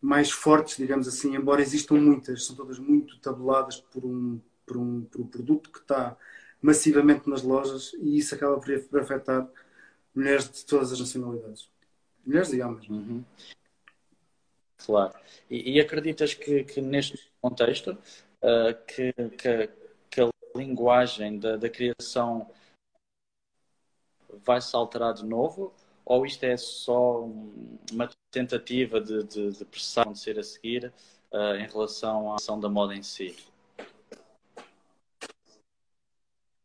mais 0.00 0.30
fortes, 0.30 0.76
digamos 0.76 1.08
assim, 1.08 1.34
embora 1.34 1.62
existam 1.62 1.94
muitas, 1.94 2.44
são 2.44 2.54
todas 2.54 2.78
muito 2.78 3.18
tabuladas 3.18 3.78
por 3.78 4.04
um, 4.04 4.40
por 4.66 4.76
um, 4.76 5.04
por 5.04 5.20
um 5.22 5.26
produto 5.26 5.70
que 5.72 5.78
está 5.78 6.16
massivamente 6.60 7.28
nas 7.28 7.42
lojas 7.42 7.92
e 7.94 8.18
isso 8.18 8.34
acaba 8.34 8.60
por 8.60 9.00
afetar 9.00 9.48
mulheres 10.14 10.48
de 10.50 10.64
todas 10.64 10.92
as 10.92 11.00
nacionalidades. 11.00 11.68
Mulheres 12.24 12.52
e 12.52 12.62
homens. 12.62 12.88
Uhum. 12.88 13.24
Claro. 14.76 15.14
E, 15.50 15.72
e 15.72 15.80
acreditas 15.80 16.34
que, 16.34 16.64
que, 16.64 16.80
neste 16.80 17.18
contexto 17.40 17.92
uh, 17.92 18.84
que, 18.86 19.12
que, 19.36 19.70
linguagem 20.54 21.38
da, 21.38 21.56
da 21.56 21.68
criação 21.68 22.50
vai 24.44 24.60
se 24.60 24.74
alterar 24.76 25.14
de 25.14 25.24
novo? 25.24 25.72
Ou 26.04 26.26
isto 26.26 26.44
é 26.44 26.56
só 26.56 27.24
uma 27.92 28.10
tentativa 28.30 29.00
de, 29.00 29.22
de, 29.24 29.52
de 29.52 29.64
pressão 29.64 30.12
de 30.12 30.18
ser 30.18 30.38
a 30.38 30.42
seguir 30.42 30.92
uh, 31.32 31.54
em 31.56 31.66
relação 31.66 32.32
à 32.32 32.36
ação 32.36 32.58
da 32.58 32.68
moda 32.68 32.94
em 32.94 33.02
si? 33.02 33.36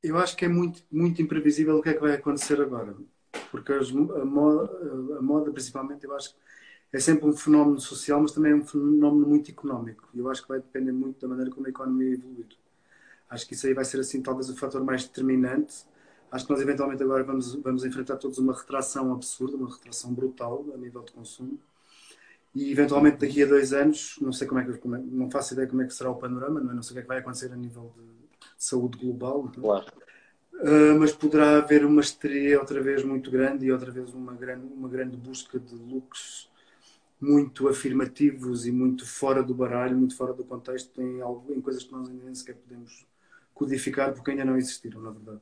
Eu 0.01 0.17
acho 0.17 0.35
que 0.37 0.45
é 0.45 0.47
muito, 0.47 0.83
muito 0.91 1.21
imprevisível 1.21 1.77
o 1.77 1.81
que 1.81 1.89
é 1.89 1.93
que 1.93 1.99
vai 1.99 2.13
acontecer 2.13 2.61
agora. 2.61 2.95
Porque 3.51 3.73
as, 3.73 3.89
a, 3.89 4.25
moda, 4.25 5.17
a 5.17 5.21
moda, 5.21 5.51
principalmente, 5.51 6.05
eu 6.05 6.15
acho 6.15 6.33
que 6.33 6.39
é 6.93 6.99
sempre 6.99 7.27
um 7.27 7.33
fenómeno 7.33 7.79
social, 7.79 8.21
mas 8.21 8.31
também 8.31 8.51
é 8.53 8.55
um 8.55 8.65
fenómeno 8.65 9.27
muito 9.27 9.51
económico. 9.51 10.07
Eu 10.15 10.29
acho 10.29 10.41
que 10.41 10.47
vai 10.47 10.59
depender 10.59 10.91
muito 10.91 11.19
da 11.19 11.27
maneira 11.27 11.51
como 11.51 11.67
a 11.67 11.69
economia 11.69 12.13
evoluir. 12.13 12.47
Acho 13.29 13.45
que 13.45 13.53
isso 13.53 13.67
aí 13.67 13.73
vai 13.73 13.83
ser 13.83 13.99
assim 13.99 14.21
talvez 14.21 14.49
o 14.49 14.55
fator 14.55 14.83
mais 14.83 15.03
determinante. 15.03 15.85
Acho 16.31 16.45
que 16.45 16.51
nós 16.51 16.61
eventualmente 16.61 17.01
agora 17.01 17.23
vamos, 17.23 17.55
vamos 17.55 17.85
enfrentar 17.85 18.17
todos 18.17 18.37
uma 18.37 18.53
retração 18.53 19.13
absurda, 19.13 19.55
uma 19.55 19.69
retração 19.69 20.13
brutal 20.13 20.65
a 20.73 20.77
nível 20.77 21.01
de 21.03 21.11
consumo. 21.13 21.57
E 22.53 22.71
eventualmente 22.71 23.17
daqui 23.17 23.43
a 23.43 23.45
dois 23.45 23.71
anos, 23.71 24.17
não 24.19 24.33
sei 24.33 24.47
como 24.47 24.59
é 24.59 24.65
que 24.65 24.77
como 24.77 24.95
é, 24.95 24.99
não 24.99 25.29
faço 25.29 25.53
ideia 25.53 25.67
como 25.67 25.81
é 25.81 25.85
que 25.85 25.93
será 25.93 26.09
o 26.09 26.15
panorama, 26.15 26.59
não, 26.59 26.71
é? 26.71 26.73
não 26.73 26.83
sei 26.83 26.91
o 26.91 26.93
que 26.95 26.99
é 26.99 27.01
que 27.03 27.07
vai 27.07 27.19
acontecer 27.19 27.51
a 27.51 27.55
nível 27.55 27.93
de 27.95 28.63
saúde 28.63 28.97
global. 28.97 29.51
É? 29.55 29.59
Claro. 29.59 29.85
Uh, 30.53 30.99
mas 30.99 31.11
poderá 31.11 31.57
haver 31.57 31.85
uma 31.85 32.01
histeria 32.01 32.59
outra 32.59 32.81
vez 32.81 33.03
muito 33.03 33.29
grande 33.29 33.65
e 33.65 33.71
outra 33.71 33.91
vez 33.91 34.11
uma 34.13 34.33
grande, 34.33 34.65
uma 34.73 34.89
grande 34.89 35.15
busca 35.15 35.59
de 35.59 35.75
looks 35.75 36.49
muito 37.21 37.67
afirmativos 37.67 38.65
e 38.65 38.71
muito 38.71 39.05
fora 39.05 39.43
do 39.43 39.53
baralho, 39.53 39.95
muito 39.95 40.15
fora 40.15 40.33
do 40.33 40.43
contexto, 40.43 40.99
em, 41.01 41.21
algo, 41.21 41.53
em 41.53 41.61
coisas 41.61 41.83
que 41.83 41.91
nós 41.91 42.09
ainda 42.09 42.23
nem 42.23 42.33
sequer 42.33 42.55
podemos 42.55 43.05
codificar 43.53 44.13
porque 44.13 44.31
ainda 44.31 44.45
não 44.45 44.57
existiram, 44.57 45.01
na 45.01 45.11
verdade. 45.11 45.41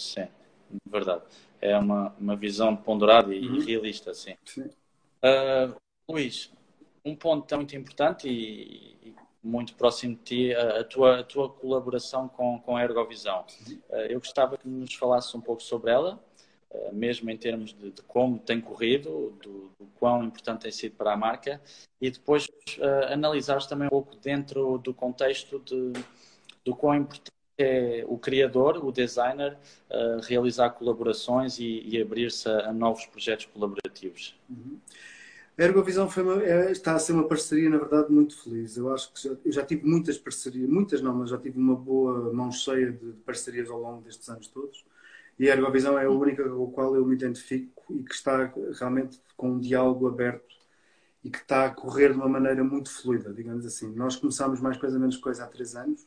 Sim, 0.00 0.28
verdade. 0.86 1.22
É 1.60 1.76
uma, 1.76 2.14
uma 2.18 2.34
visão 2.34 2.74
ponderada 2.74 3.34
e 3.34 3.46
uhum. 3.46 3.60
realista, 3.60 4.14
sim. 4.14 4.34
sim. 4.46 4.62
Uh, 5.22 5.76
Luís, 6.08 6.50
um 7.04 7.14
ponto 7.14 7.54
muito 7.54 7.76
importante 7.76 8.28
e, 8.28 8.96
e, 9.02 9.14
muito 9.42 9.74
próximo 9.74 10.16
de 10.16 10.22
ti, 10.22 10.54
a, 10.54 10.80
a, 10.80 10.84
tua, 10.84 11.20
a 11.20 11.24
tua 11.24 11.50
colaboração 11.50 12.28
com, 12.28 12.58
com 12.60 12.76
a 12.76 12.82
Ergovisão. 12.82 13.44
Uh, 13.90 13.96
eu 14.08 14.18
gostava 14.18 14.56
que 14.56 14.66
nos 14.66 14.94
falasse 14.94 15.36
um 15.36 15.40
pouco 15.40 15.62
sobre 15.62 15.90
ela, 15.90 16.18
uh, 16.70 16.94
mesmo 16.94 17.28
em 17.30 17.36
termos 17.36 17.74
de, 17.74 17.90
de 17.90 18.02
como 18.02 18.38
tem 18.38 18.58
corrido, 18.58 19.36
do, 19.42 19.70
do, 19.78 19.86
quão 19.98 20.24
importante 20.24 20.62
tem 20.62 20.72
sido 20.72 20.96
para 20.96 21.12
a 21.12 21.16
marca, 21.16 21.60
e 22.00 22.10
depois 22.10 22.46
uh, 22.46 23.12
analisares 23.12 23.66
também 23.66 23.86
um 23.86 23.90
pouco 23.90 24.16
dentro 24.16 24.78
do 24.78 24.94
contexto 24.94 25.58
de 25.58 25.92
do 26.64 26.74
quão 26.76 26.94
importante 26.94 27.39
é 27.62 28.04
o 28.08 28.18
criador, 28.18 28.84
o 28.84 28.92
designer, 28.92 29.56
uh, 29.90 30.20
realizar 30.22 30.70
colaborações 30.70 31.58
e, 31.58 31.82
e 31.86 32.00
abrir-se 32.00 32.48
a, 32.48 32.70
a, 32.70 32.72
novos 32.72 33.06
projetos 33.06 33.46
colaborativos. 33.46 34.38
Uhum. 34.48 34.78
A 35.58 35.62
Ergovisão 35.62 36.08
uma, 36.16 36.42
é, 36.42 36.72
está 36.72 36.94
a 36.94 36.98
ser 36.98 37.12
uma 37.12 37.28
parceria, 37.28 37.68
na 37.68 37.76
verdade, 37.76 38.10
muito 38.10 38.42
feliz. 38.42 38.76
Eu 38.76 38.92
acho 38.92 39.12
que 39.12 39.22
já, 39.22 39.36
eu 39.44 39.52
já 39.52 39.64
tive 39.64 39.86
muitas 39.86 40.16
parcerias, 40.16 40.68
muitas 40.68 41.02
não, 41.02 41.14
mas 41.14 41.30
já 41.30 41.38
tive 41.38 41.58
uma 41.58 41.76
boa 41.76 42.32
mão 42.32 42.50
cheia 42.50 42.92
de, 42.92 43.12
de 43.12 43.20
parcerias 43.20 43.68
ao 43.68 43.78
longo 43.78 44.02
destes 44.02 44.28
anos 44.28 44.48
todos. 44.48 44.84
E 45.38 45.50
a 45.50 45.54
Ergovisão 45.54 45.98
é 45.98 46.06
a 46.06 46.10
única 46.10 46.48
com 46.48 46.64
a 46.64 46.72
qual 46.72 46.94
eu 46.96 47.04
me 47.04 47.14
identifico 47.14 47.84
e 47.94 48.02
que 48.02 48.14
está 48.14 48.52
realmente 48.78 49.20
com 49.36 49.52
um 49.52 49.58
diálogo 49.58 50.06
aberto 50.06 50.54
e 51.22 51.30
que 51.30 51.38
está 51.38 51.66
a 51.66 51.70
correr 51.70 52.12
de 52.12 52.18
uma 52.18 52.28
maneira 52.28 52.64
muito 52.64 52.90
fluida, 52.90 53.32
digamos 53.32 53.66
assim. 53.66 53.92
Nós 53.94 54.16
começámos 54.16 54.60
mais 54.60 54.76
coisa 54.76 54.98
menos 54.98 55.16
coisa 55.16 55.44
há 55.44 55.46
três 55.46 55.74
anos 55.76 56.06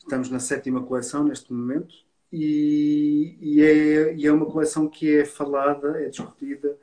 Estamos 0.00 0.30
na 0.30 0.40
sétima 0.40 0.82
coleção 0.82 1.24
neste 1.24 1.52
momento 1.52 1.94
e, 2.32 3.36
e, 3.40 3.62
é, 3.62 4.14
e 4.14 4.26
é 4.26 4.32
uma 4.32 4.46
coleção 4.46 4.88
que 4.88 5.18
é 5.18 5.24
falada, 5.24 6.00
é 6.00 6.08
discutida, 6.08 6.76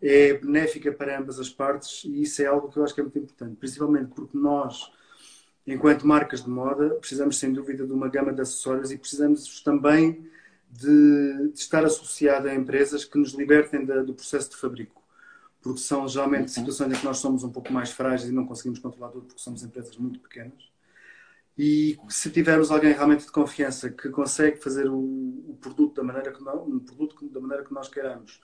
é 0.00 0.34
benéfica 0.34 0.92
para 0.92 1.18
ambas 1.18 1.38
as 1.38 1.48
partes 1.48 2.04
e 2.04 2.22
isso 2.22 2.42
é 2.42 2.46
algo 2.46 2.70
que 2.70 2.78
eu 2.78 2.84
acho 2.84 2.94
que 2.94 3.00
é 3.00 3.04
muito 3.04 3.18
importante, 3.18 3.56
principalmente 3.56 4.12
porque 4.14 4.36
nós, 4.36 4.92
enquanto 5.66 6.06
marcas 6.06 6.44
de 6.44 6.50
moda, 6.50 6.90
precisamos 6.96 7.38
sem 7.38 7.52
dúvida 7.52 7.86
de 7.86 7.92
uma 7.92 8.08
gama 8.08 8.32
de 8.32 8.42
acessórios 8.42 8.92
e 8.92 8.98
precisamos 8.98 9.62
também 9.62 10.28
de, 10.70 11.52
de 11.52 11.58
estar 11.58 11.84
associado 11.84 12.48
a 12.48 12.54
empresas 12.54 13.04
que 13.04 13.18
nos 13.18 13.32
libertem 13.32 13.84
da, 13.84 14.02
do 14.02 14.14
processo 14.14 14.50
de 14.50 14.56
fabrico. 14.56 15.02
Porque 15.60 15.80
são 15.80 16.08
geralmente 16.08 16.42
uhum. 16.42 16.48
situações 16.48 16.92
em 16.92 16.96
que 16.98 17.04
nós 17.04 17.18
somos 17.18 17.44
um 17.44 17.50
pouco 17.50 17.72
mais 17.72 17.92
frágeis 17.92 18.30
e 18.30 18.34
não 18.34 18.46
conseguimos 18.46 18.80
controlar 18.80 19.10
tudo 19.10 19.26
porque 19.26 19.40
somos 19.40 19.62
empresas 19.62 19.96
muito 19.96 20.18
pequenas 20.18 20.71
E 21.56 21.98
se 22.08 22.30
tivermos 22.30 22.70
alguém 22.70 22.92
realmente 22.92 23.26
de 23.26 23.32
confiança 23.32 23.90
que 23.90 24.08
consegue 24.08 24.56
fazer 24.56 24.88
o, 24.88 24.98
o 24.98 25.58
produto 25.60 25.94
da 25.96 26.02
maneira 26.02 26.32
que 26.32 26.42
nós, 26.42 26.66
um 26.66 26.78
produto 26.78 27.28
da 27.28 27.40
maneira 27.40 27.64
que 27.64 27.74
nós 27.74 27.88
queremos 27.88 28.40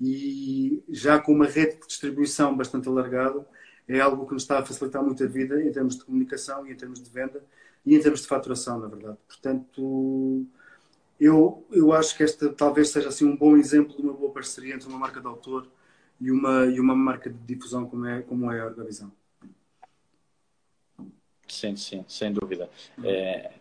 e 0.00 0.82
já 0.88 1.18
com 1.20 1.32
uma 1.32 1.46
rede 1.46 1.78
de 1.78 1.86
distribuição 1.86 2.56
bastante 2.56 2.88
alargada, 2.88 3.46
é 3.86 4.00
algo 4.00 4.26
que 4.26 4.32
nos 4.32 4.42
está 4.42 4.58
a 4.58 4.64
facilitar 4.64 5.02
muito 5.02 5.22
a 5.22 5.26
vida 5.26 5.62
em 5.62 5.70
termos 5.70 5.96
de 5.96 6.04
comunicação 6.04 6.66
e 6.66 6.72
em 6.72 6.76
termos 6.76 7.02
de 7.02 7.10
venda 7.10 7.44
e 7.84 7.94
em 7.94 8.00
termos 8.00 8.22
de 8.22 8.26
faturação, 8.26 8.78
na 8.80 8.88
verdade. 8.88 9.18
Portanto, 9.28 10.46
eu, 11.20 11.66
eu 11.70 11.92
acho 11.92 12.16
que 12.16 12.22
esta 12.22 12.48
talvez 12.50 12.88
seja 12.90 13.08
assim 13.08 13.26
um 13.26 13.36
bom 13.36 13.56
exemplo 13.56 13.94
de 13.94 14.02
uma 14.02 14.14
boa 14.14 14.32
parceria 14.32 14.74
entre 14.74 14.88
uma 14.88 14.98
marca 14.98 15.20
de 15.20 15.26
autor 15.26 15.68
e 16.20 16.30
uma, 16.30 16.66
e 16.66 16.80
uma 16.80 16.94
marca 16.94 17.28
de 17.28 17.38
difusão 17.44 17.86
como 17.86 18.06
é, 18.06 18.22
como 18.22 18.50
é 18.50 18.60
a 18.60 18.66
Orgavisão. 18.66 19.12
Sim, 21.50 21.76
sim, 21.76 22.04
sem 22.08 22.32
dúvida. 22.32 22.70
É, 23.04 23.52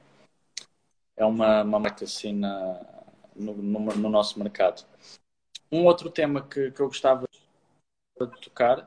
é 1.18 1.26
uma, 1.26 1.64
uma 1.64 1.80
marca 1.80 2.06
assim 2.06 2.34
na, 2.34 2.80
no, 3.36 3.54
no, 3.56 3.80
no, 3.80 4.10
nosso 4.10 4.40
mercado. 4.40 4.86
Um 5.72 5.86
outro 5.86 6.10
tema 6.10 6.42
que, 6.42 6.72
que 6.72 6.82
eu 6.82 6.88
gostava 6.88 7.26
de 8.20 8.42
tocar 8.42 8.80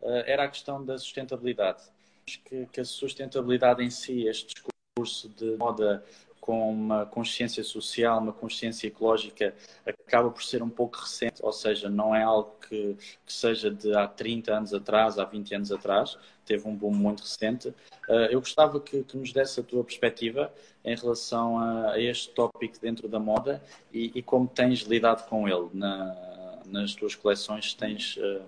uh, 0.00 0.22
era 0.26 0.44
a 0.44 0.48
questão 0.48 0.84
da 0.84 0.98
sustentabilidade. 0.98 1.82
Acho 2.26 2.42
que, 2.42 2.66
que 2.66 2.80
a 2.80 2.84
sustentabilidade 2.84 3.82
em 3.82 3.90
si, 3.90 4.26
este 4.26 4.54
discurso 4.54 5.28
de 5.30 5.56
moda 5.56 6.04
com 6.48 6.72
uma 6.72 7.04
consciência 7.04 7.62
social, 7.62 8.18
uma 8.18 8.32
consciência 8.32 8.86
ecológica, 8.86 9.54
acaba 9.84 10.30
por 10.30 10.42
ser 10.42 10.62
um 10.62 10.70
pouco 10.70 10.96
recente, 10.96 11.42
ou 11.42 11.52
seja, 11.52 11.90
não 11.90 12.14
é 12.14 12.22
algo 12.22 12.56
que, 12.66 12.96
que 13.26 13.30
seja 13.30 13.70
de 13.70 13.94
há 13.94 14.08
30 14.08 14.54
anos 14.54 14.72
atrás, 14.72 15.18
há 15.18 15.26
20 15.26 15.54
anos 15.56 15.70
atrás, 15.70 16.16
teve 16.46 16.66
um 16.66 16.74
boom 16.74 16.94
muito 16.94 17.20
recente. 17.20 17.68
Uh, 18.08 18.30
eu 18.30 18.40
gostava 18.40 18.80
que, 18.80 19.04
que, 19.04 19.14
nos 19.18 19.30
desse 19.30 19.60
a 19.60 19.62
tua 19.62 19.84
perspectiva 19.84 20.50
em 20.82 20.96
relação 20.96 21.58
a, 21.58 21.90
a 21.92 22.00
este 22.00 22.30
tópico 22.30 22.80
dentro 22.80 23.08
da 23.08 23.20
moda 23.20 23.62
e, 23.92 24.10
e, 24.14 24.22
como 24.22 24.48
tens 24.48 24.80
lidado 24.80 25.28
com 25.28 25.46
ele 25.46 25.68
na, 25.74 26.62
nas 26.64 26.94
tuas 26.94 27.14
coleções, 27.14 27.74
tens 27.74 28.16
uh, 28.16 28.40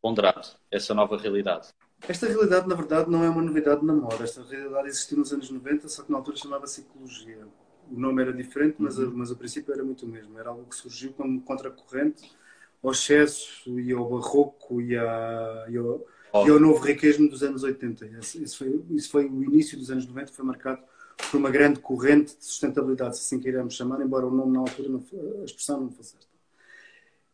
ponderado 0.00 0.48
essa 0.70 0.94
nova 0.94 1.18
realidade. 1.18 1.68
Esta 2.08 2.26
realidade, 2.26 2.68
na 2.68 2.74
verdade, 2.74 3.10
não 3.10 3.22
é 3.22 3.28
uma 3.28 3.42
novidade 3.42 3.84
na 3.84 3.92
moda. 3.92 4.24
Esta 4.24 4.42
realidade 4.42 4.88
existiu 4.88 5.18
nos 5.18 5.32
anos 5.32 5.50
90, 5.50 5.88
só 5.88 6.02
que 6.02 6.10
na 6.10 6.18
altura 6.18 6.36
chamava-se 6.36 6.80
ecologia. 6.80 7.46
O 7.90 7.98
nome 7.98 8.22
era 8.22 8.32
diferente, 8.32 8.76
mas, 8.78 8.98
uhum. 8.98 9.12
mas 9.14 9.30
o 9.30 9.36
princípio 9.36 9.72
era 9.72 9.84
muito 9.84 10.04
o 10.04 10.08
mesmo. 10.08 10.38
Era 10.38 10.50
algo 10.50 10.64
que 10.64 10.74
surgiu 10.74 11.12
como 11.12 11.40
contracorrente 11.42 12.30
ao 12.82 12.90
excesso 12.90 13.78
e 13.78 13.92
ao 13.92 14.08
barroco 14.08 14.80
e, 14.80 14.96
a, 14.96 15.66
e, 15.68 15.76
ao, 15.76 16.04
oh. 16.32 16.46
e 16.46 16.50
ao 16.50 16.58
novo 16.58 16.84
riquesmo 16.84 17.28
dos 17.28 17.42
anos 17.42 17.62
80. 17.62 18.06
Isso 18.20 18.58
foi, 18.58 18.84
isso 18.90 19.10
foi 19.10 19.26
o 19.26 19.44
início 19.44 19.78
dos 19.78 19.90
anos 19.90 20.04
90, 20.06 20.32
foi 20.32 20.44
marcado 20.44 20.82
por 21.30 21.36
uma 21.36 21.50
grande 21.50 21.78
corrente 21.78 22.36
de 22.36 22.44
sustentabilidade, 22.44 23.16
se 23.16 23.22
assim 23.22 23.40
queiramos 23.40 23.74
chamar, 23.74 24.00
embora 24.00 24.26
o 24.26 24.30
nome 24.30 24.52
na 24.52 24.60
altura, 24.60 24.88
não, 24.88 25.04
a 25.40 25.44
expressão 25.44 25.80
não 25.80 25.90
fosse 25.90 26.16
esta. 26.16 26.31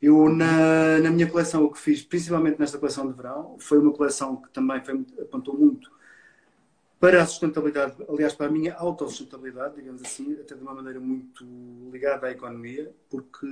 Eu, 0.01 0.29
na, 0.29 0.99
na 0.99 1.11
minha 1.11 1.29
coleção, 1.29 1.65
o 1.65 1.73
que 1.73 1.79
fiz, 1.79 2.03
principalmente 2.03 2.59
nesta 2.59 2.79
coleção 2.79 3.09
de 3.09 3.17
verão, 3.17 3.57
foi 3.59 3.79
uma 3.79 3.93
coleção 3.93 4.37
que 4.37 4.49
também 4.51 4.83
foi, 4.85 5.05
apontou 5.21 5.59
muito 5.59 5.91
para 7.01 7.23
a 7.23 7.27
sustentabilidade, 7.27 7.97
aliás, 8.09 8.35
para 8.35 8.47
a 8.47 8.51
minha 8.51 8.75
autossustentabilidade, 8.75 9.77
digamos 9.77 10.03
assim, 10.03 10.35
até 10.35 10.55
de 10.55 10.63
uma 10.63 10.75
maneira 10.75 10.99
muito 10.99 11.45
ligada 11.93 12.27
à 12.27 12.31
economia, 12.31 12.93
porque 13.09 13.47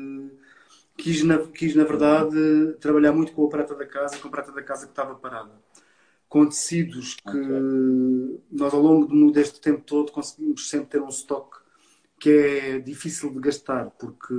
quis, 0.96 1.22
na, 1.22 1.38
quis, 1.38 1.74
na 1.74 1.84
verdade, 1.84 2.74
trabalhar 2.80 3.12
muito 3.12 3.32
com 3.32 3.46
a 3.46 3.48
prata 3.48 3.74
da 3.74 3.86
casa, 3.86 4.18
com 4.18 4.28
a 4.28 4.30
prata 4.30 4.50
da 4.50 4.62
casa 4.62 4.86
que 4.86 4.92
estava 4.92 5.14
parada. 5.14 5.52
Com 6.28 6.46
tecidos 6.48 7.14
que 7.14 7.28
okay. 7.28 8.40
nós, 8.50 8.74
ao 8.74 8.82
longo 8.82 9.30
deste 9.30 9.60
tempo 9.60 9.82
todo, 9.82 10.10
conseguimos 10.10 10.68
sempre 10.68 10.88
ter 10.88 11.00
um 11.00 11.08
estoque 11.08 11.56
que 12.18 12.30
é 12.30 12.78
difícil 12.80 13.32
de 13.32 13.38
gastar, 13.38 13.90
porque 13.90 14.34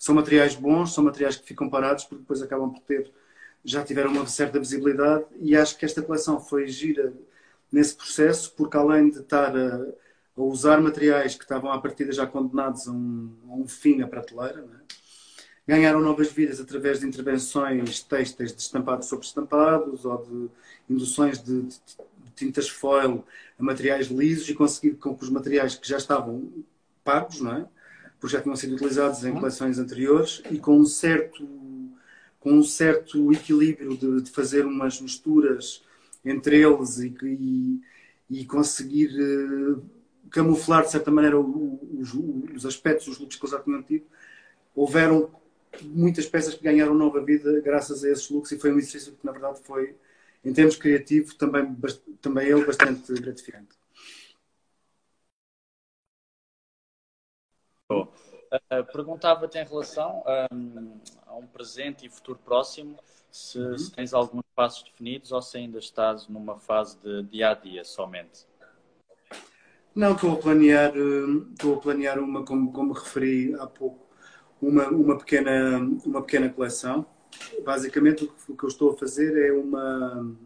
são 0.00 0.14
materiais 0.14 0.54
bons, 0.54 0.94
são 0.94 1.04
materiais 1.04 1.36
que 1.36 1.46
ficam 1.46 1.68
parados 1.68 2.04
porque 2.04 2.22
depois 2.22 2.40
acabam 2.40 2.72
por 2.72 2.80
ter, 2.80 3.12
já 3.62 3.84
tiveram 3.84 4.10
uma 4.10 4.26
certa 4.26 4.58
visibilidade 4.58 5.26
e 5.38 5.54
acho 5.54 5.76
que 5.76 5.84
esta 5.84 6.00
coleção 6.00 6.40
foi 6.40 6.66
gira 6.68 7.12
nesse 7.70 7.94
processo 7.94 8.50
porque 8.56 8.78
além 8.78 9.10
de 9.10 9.18
estar 9.18 9.54
a, 9.54 9.86
a 10.38 10.40
usar 10.40 10.80
materiais 10.80 11.34
que 11.34 11.44
estavam 11.44 11.70
à 11.70 11.78
partida 11.78 12.12
já 12.12 12.26
condenados 12.26 12.88
a 12.88 12.92
um, 12.92 13.30
a 13.46 13.52
um 13.52 13.68
fim 13.68 13.98
na 13.98 14.08
prateleira, 14.08 14.60
é? 14.60 14.90
ganharam 15.68 16.00
novas 16.00 16.32
vidas 16.32 16.62
através 16.62 17.00
de 17.00 17.06
intervenções 17.06 18.02
têxteis 18.02 18.56
de 18.56 18.62
estampados 18.62 19.06
sobre 19.06 19.26
estampados 19.26 20.06
ou 20.06 20.16
de 20.24 20.50
induções 20.94 21.42
de, 21.42 21.60
de, 21.60 21.68
de 21.68 22.30
tintas 22.34 22.70
foil 22.70 23.22
a 23.58 23.62
materiais 23.62 24.06
lisos 24.06 24.48
e 24.48 24.54
conseguir 24.54 24.92
com 24.92 25.14
que 25.14 25.24
os 25.24 25.30
materiais 25.30 25.74
que 25.74 25.86
já 25.86 25.98
estavam 25.98 26.50
pagos, 27.04 27.42
não 27.42 27.54
é? 27.54 27.66
Porque 28.20 28.36
já 28.36 28.42
tinham 28.42 28.54
sido 28.54 28.74
utilizados 28.74 29.24
em 29.24 29.32
coleções 29.32 29.78
anteriores 29.78 30.42
e 30.50 30.58
com 30.58 30.78
um 30.78 30.84
certo, 30.84 31.48
com 32.38 32.52
um 32.52 32.62
certo 32.62 33.32
equilíbrio 33.32 33.96
de, 33.96 34.20
de 34.20 34.30
fazer 34.30 34.66
umas 34.66 35.00
misturas 35.00 35.82
entre 36.22 36.60
eles 36.60 36.98
e, 36.98 37.14
e, 37.22 37.80
e 38.28 38.44
conseguir 38.44 39.10
uh, 39.18 39.82
camuflar 40.30 40.84
de 40.84 40.90
certa 40.90 41.10
maneira 41.10 41.40
os, 41.40 42.12
os, 42.54 42.66
aspectos, 42.66 43.08
os 43.08 43.18
looks 43.18 43.38
que 43.38 43.44
eles 43.44 43.52
já 43.52 43.62
tinham 43.62 43.82
tido. 43.82 44.04
Houveram 44.74 45.30
muitas 45.82 46.26
peças 46.26 46.54
que 46.54 46.62
ganharam 46.62 46.94
nova 46.94 47.24
vida 47.24 47.58
graças 47.60 48.04
a 48.04 48.10
esses 48.10 48.28
looks 48.28 48.52
e 48.52 48.58
foi 48.58 48.70
um 48.70 48.78
exercício 48.78 49.12
que 49.12 49.24
na 49.24 49.32
verdade 49.32 49.60
foi, 49.64 49.94
em 50.44 50.52
termos 50.52 50.76
criativos, 50.76 51.34
também, 51.34 51.74
também 52.20 52.48
ele 52.48 52.66
bastante 52.66 53.14
gratificante. 53.14 53.79
Uh, 57.90 58.92
Perguntava-te 58.92 59.58
em 59.58 59.64
relação 59.64 60.24
um, 60.52 61.00
a 61.26 61.36
um 61.36 61.46
presente 61.46 62.06
e 62.06 62.10
futuro 62.10 62.38
próximo, 62.44 62.96
se, 63.30 63.58
uhum. 63.58 63.78
se, 63.78 63.92
tens 63.92 64.12
alguns 64.12 64.42
passos 64.54 64.82
definidos 64.82 65.30
ou 65.30 65.40
se 65.40 65.56
ainda 65.58 65.78
estás 65.78 66.26
numa 66.28 66.58
fase 66.58 66.98
de 66.98 67.22
dia 67.24 67.50
a 67.50 67.54
dia 67.54 67.84
somente. 67.84 68.46
Não, 69.94 70.12
estou 70.12 70.32
a 70.32 70.36
planear, 70.36 70.92
hum, 70.96 71.48
estou 71.52 71.74
a 71.74 71.80
planear 71.80 72.18
uma, 72.18 72.44
como, 72.44 72.72
como 72.72 72.92
referi 72.92 73.54
há 73.54 73.66
pouco, 73.66 74.06
uma, 74.60 74.88
uma, 74.88 75.18
pequena, 75.18 75.78
uma 76.04 76.22
pequena 76.22 76.48
coleção. 76.48 77.06
Basicamente, 77.64 78.30
o 78.48 78.56
que 78.56 78.64
eu 78.64 78.68
estou 78.68 78.92
a 78.92 78.96
fazer 78.96 79.48
é 79.48 79.52
uma, 79.52 80.36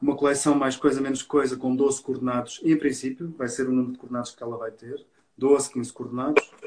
uma 0.00 0.16
coleção 0.16 0.54
mais 0.54 0.76
coisa 0.76 1.00
menos 1.00 1.22
coisa 1.22 1.56
com 1.56 1.74
12 1.74 2.02
coordenados. 2.02 2.60
Em 2.62 2.76
princípio, 2.76 3.34
vai 3.36 3.48
ser 3.48 3.66
o 3.68 3.72
número 3.72 3.92
de 3.92 3.98
coordenados 3.98 4.34
que 4.34 4.42
ela 4.42 4.56
vai 4.56 4.70
ter. 4.70 5.06
12, 5.38 5.72
15 5.72 5.92
coordenados 5.92 6.58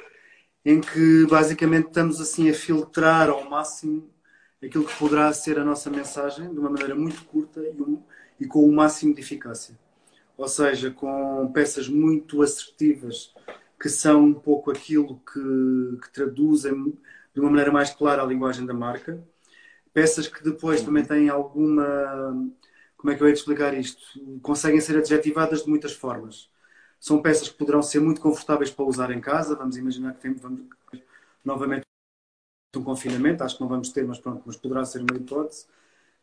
em 0.63 0.79
que 0.79 1.25
basicamente 1.27 1.87
estamos 1.87 2.21
assim 2.21 2.49
a 2.49 2.53
filtrar 2.53 3.29
ao 3.29 3.49
máximo 3.49 4.09
aquilo 4.63 4.85
que 4.85 4.95
poderá 4.95 5.33
ser 5.33 5.57
a 5.57 5.65
nossa 5.65 5.89
mensagem 5.89 6.51
de 6.53 6.59
uma 6.59 6.69
maneira 6.69 6.95
muito 6.95 7.23
curta 7.25 7.59
e, 7.61 7.81
um, 7.81 8.01
e 8.39 8.45
com 8.45 8.63
o 8.63 8.71
máximo 8.71 9.13
de 9.13 9.21
eficácia. 9.21 9.77
Ou 10.37 10.47
seja, 10.47 10.91
com 10.91 11.51
peças 11.51 11.87
muito 11.89 12.41
assertivas 12.43 13.33
que 13.79 13.89
são 13.89 14.25
um 14.25 14.33
pouco 14.33 14.69
aquilo 14.71 15.19
que, 15.19 15.97
que 16.03 16.13
traduzem 16.13 16.93
de 17.33 17.39
uma 17.39 17.49
maneira 17.49 17.71
mais 17.71 17.89
clara 17.91 18.21
a 18.21 18.25
linguagem 18.25 18.65
da 18.65 18.73
marca. 18.73 19.23
Peças 19.93 20.27
que 20.27 20.43
depois 20.43 20.83
também 20.83 21.03
têm 21.03 21.29
alguma. 21.29 21.83
Como 22.95 23.11
é 23.11 23.15
que 23.15 23.23
eu 23.23 23.27
ia 23.27 23.33
explicar 23.33 23.73
isto? 23.73 23.99
Conseguem 24.41 24.79
ser 24.79 24.97
adjetivadas 24.97 25.63
de 25.63 25.69
muitas 25.69 25.93
formas. 25.93 26.50
São 27.01 27.19
peças 27.19 27.49
que 27.49 27.57
poderão 27.57 27.81
ser 27.81 27.99
muito 27.99 28.21
confortáveis 28.21 28.69
para 28.69 28.85
usar 28.85 29.09
em 29.09 29.19
casa. 29.19 29.55
Vamos 29.55 29.75
imaginar 29.75 30.13
que 30.13 30.21
temos 30.21 30.39
vamos, 30.39 30.61
novamente 31.43 31.83
um 32.75 32.83
confinamento, 32.83 33.43
acho 33.43 33.55
que 33.55 33.61
não 33.61 33.67
vamos 33.67 33.89
ter, 33.89 34.05
mas 34.05 34.19
pronto, 34.19 34.43
mas 34.45 34.55
poderá 34.55 34.85
ser 34.85 34.99
uma 34.99 35.17
hipótese. 35.17 35.65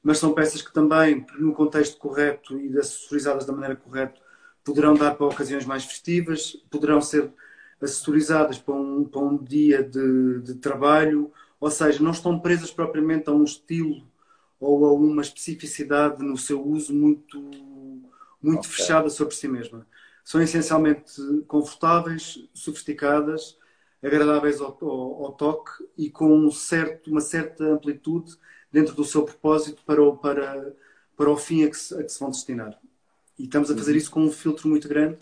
Mas 0.01 0.19
são 0.19 0.33
peças 0.33 0.63
que 0.63 0.73
também, 0.73 1.27
no 1.37 1.53
contexto 1.53 1.99
correto 1.99 2.57
e 2.57 2.79
acessorizadas 2.79 3.45
da 3.45 3.53
maneira 3.53 3.75
correta, 3.75 4.21
poderão 4.63 4.95
dar 4.95 5.17
para 5.17 5.27
ocasiões 5.27 5.67
mais 5.67 5.85
festivas, 5.85 6.53
poderão 6.71 7.01
ser 7.01 7.33
acessorizadas 7.83 8.59
para 8.59 8.75
um, 8.75 9.05
para 9.05 9.21
um 9.21 9.37
dia 9.37 9.83
de, 9.83 10.41
de 10.43 10.55
trabalho, 10.55 11.33
ou 11.59 11.71
seja, 11.73 12.01
não 12.01 12.13
estão 12.13 12.39
presas 12.39 12.71
propriamente 12.71 13.29
a 13.29 13.33
um 13.33 13.43
estilo 13.43 14.07
ou 14.61 14.87
a 14.87 14.93
uma 14.93 15.23
especificidade 15.23 16.23
no 16.23 16.37
seu 16.39 16.65
uso 16.65 16.95
muito, 16.95 17.41
muito 18.41 18.61
okay. 18.61 18.71
fechada 18.71 19.11
sobre 19.11 19.35
si 19.35 19.49
mesma 19.49 19.85
são 20.29 20.43
essencialmente 20.43 21.23
confortáveis, 21.47 22.47
sofisticadas, 22.53 23.57
agradáveis 24.03 24.61
ao, 24.61 24.77
ao, 24.83 25.25
ao 25.25 25.33
toque 25.33 25.71
e 25.97 26.11
com 26.11 26.31
um 26.31 26.51
certo, 26.51 27.11
uma 27.11 27.23
certa 27.23 27.65
amplitude 27.65 28.37
dentro 28.71 28.95
do 28.95 29.07
seu 29.07 29.25
propósito 29.25 29.83
para 29.87 30.03
o, 30.03 30.19
para, 30.19 30.75
para 31.17 31.31
o 31.31 31.37
fim 31.39 31.65
a 31.65 31.71
que, 31.71 31.79
se, 31.79 31.95
a 31.95 32.03
que 32.03 32.13
se 32.13 32.21
vão 32.21 32.29
destinar. 32.29 32.79
E 33.39 33.45
estamos 33.45 33.71
a 33.71 33.75
fazer 33.75 33.93
uhum. 33.93 33.97
isso 33.97 34.11
com 34.11 34.21
um 34.21 34.31
filtro 34.31 34.69
muito 34.69 34.87
grande, 34.87 35.17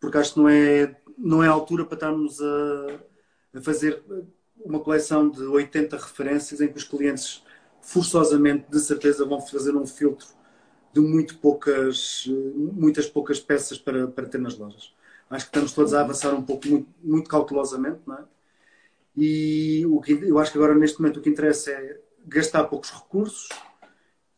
porque 0.00 0.16
acho 0.16 0.32
que 0.32 0.40
não 0.40 0.48
é, 0.48 0.96
não 1.18 1.44
é 1.44 1.48
a 1.48 1.52
altura 1.52 1.84
para 1.84 1.96
estarmos 1.96 2.40
a, 2.40 2.86
a 3.58 3.60
fazer 3.60 4.02
uma 4.64 4.80
coleção 4.80 5.28
de 5.28 5.42
80 5.42 5.98
referências 5.98 6.62
em 6.62 6.68
que 6.68 6.78
os 6.78 6.84
clientes 6.84 7.44
forçosamente, 7.82 8.70
de 8.70 8.80
certeza, 8.80 9.26
vão 9.26 9.38
fazer 9.38 9.76
um 9.76 9.86
filtro 9.86 10.28
de 10.96 11.00
muito 11.00 11.36
poucas, 11.36 12.24
muitas 12.72 13.06
poucas 13.06 13.38
peças 13.38 13.78
para, 13.78 14.06
para 14.06 14.26
ter 14.26 14.38
nas 14.38 14.56
lojas. 14.56 14.94
Acho 15.28 15.44
que 15.44 15.50
estamos 15.50 15.72
todos 15.72 15.92
a 15.92 16.00
avançar 16.00 16.32
um 16.34 16.42
pouco, 16.42 16.66
muito, 16.66 16.88
muito 17.02 17.28
cautelosamente, 17.28 18.00
não 18.06 18.16
é? 18.16 18.24
E 19.14 19.84
o 19.86 20.00
que, 20.00 20.12
eu 20.12 20.38
acho 20.38 20.52
que 20.52 20.58
agora, 20.58 20.74
neste 20.74 20.98
momento, 20.98 21.18
o 21.18 21.22
que 21.22 21.28
interessa 21.28 21.70
é 21.70 22.00
gastar 22.26 22.64
poucos 22.64 22.90
recursos 22.90 23.48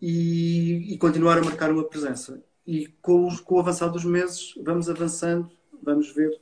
e, 0.00 0.94
e 0.94 0.98
continuar 0.98 1.38
a 1.38 1.42
marcar 1.42 1.70
uma 1.70 1.84
presença. 1.84 2.42
E 2.66 2.88
com, 3.00 3.28
com 3.44 3.54
o 3.56 3.60
avançar 3.60 3.88
dos 3.88 4.04
meses, 4.04 4.54
vamos 4.60 4.90
avançando, 4.90 5.50
vamos 5.80 6.12
ver 6.12 6.40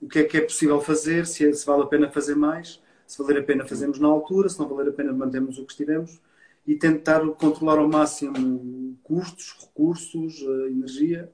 o 0.00 0.08
que 0.08 0.18
é 0.18 0.24
que 0.24 0.36
é 0.36 0.40
possível 0.40 0.80
fazer, 0.80 1.26
se, 1.26 1.48
é, 1.48 1.52
se 1.52 1.64
vale 1.64 1.82
a 1.82 1.86
pena 1.86 2.10
fazer 2.10 2.34
mais, 2.34 2.82
se 3.06 3.18
valer 3.18 3.38
a 3.40 3.44
pena 3.44 3.64
fazemos 3.64 3.98
na 4.00 4.08
altura, 4.08 4.48
se 4.48 4.58
não 4.58 4.68
valer 4.68 4.90
a 4.90 4.92
pena 4.92 5.12
mantemos 5.12 5.58
o 5.58 5.64
que 5.64 5.72
estivemos 5.72 6.20
e 6.66 6.76
tentar 6.76 7.20
controlar 7.32 7.78
ao 7.78 7.88
máximo 7.88 8.98
custos, 9.02 9.54
recursos, 9.60 10.40
energia, 10.40 11.32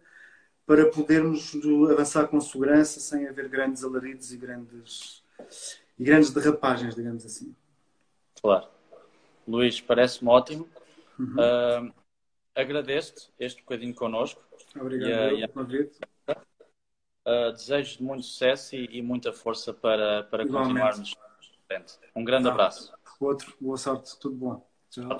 para 0.66 0.90
podermos 0.90 1.57
avançar 1.90 2.29
com 2.29 2.40
segurança 2.40 3.01
sem 3.01 3.27
haver 3.27 3.49
grandes 3.49 3.83
alaridos 3.85 4.33
e 4.33 4.37
grandes, 4.37 5.25
e 5.99 6.05
grandes 6.05 6.31
derrapagens, 6.31 6.95
digamos 6.95 7.25
assim. 7.25 7.55
Claro. 8.40 8.69
Luís, 9.47 9.81
parece-me 9.81 10.31
ótimo. 10.31 10.69
Uhum. 11.19 11.35
Uh, 11.35 11.93
Agradeço-te 12.55 13.33
este 13.38 13.62
bocadinho 13.62 13.95
connosco. 13.95 14.43
Obrigado 14.79 15.35
e, 15.35 15.40
pelo 15.40 15.53
convite. 15.53 15.99
Uh, 17.27 17.53
desejo 17.53 18.03
muito 18.03 18.25
sucesso 18.25 18.75
e, 18.75 18.99
e, 18.99 19.03
muita 19.03 19.33
força 19.33 19.73
para, 19.73 20.25
para 20.25 20.47
continuarmos. 20.47 21.14
Um 22.14 22.25
grande 22.25 22.45
tá. 22.45 22.51
abraço. 22.51 22.93
Outro, 23.21 23.55
boa 23.61 23.77
sorte, 23.77 24.19
tudo 24.19 24.35
bom. 24.35 24.70
So. 24.90 25.18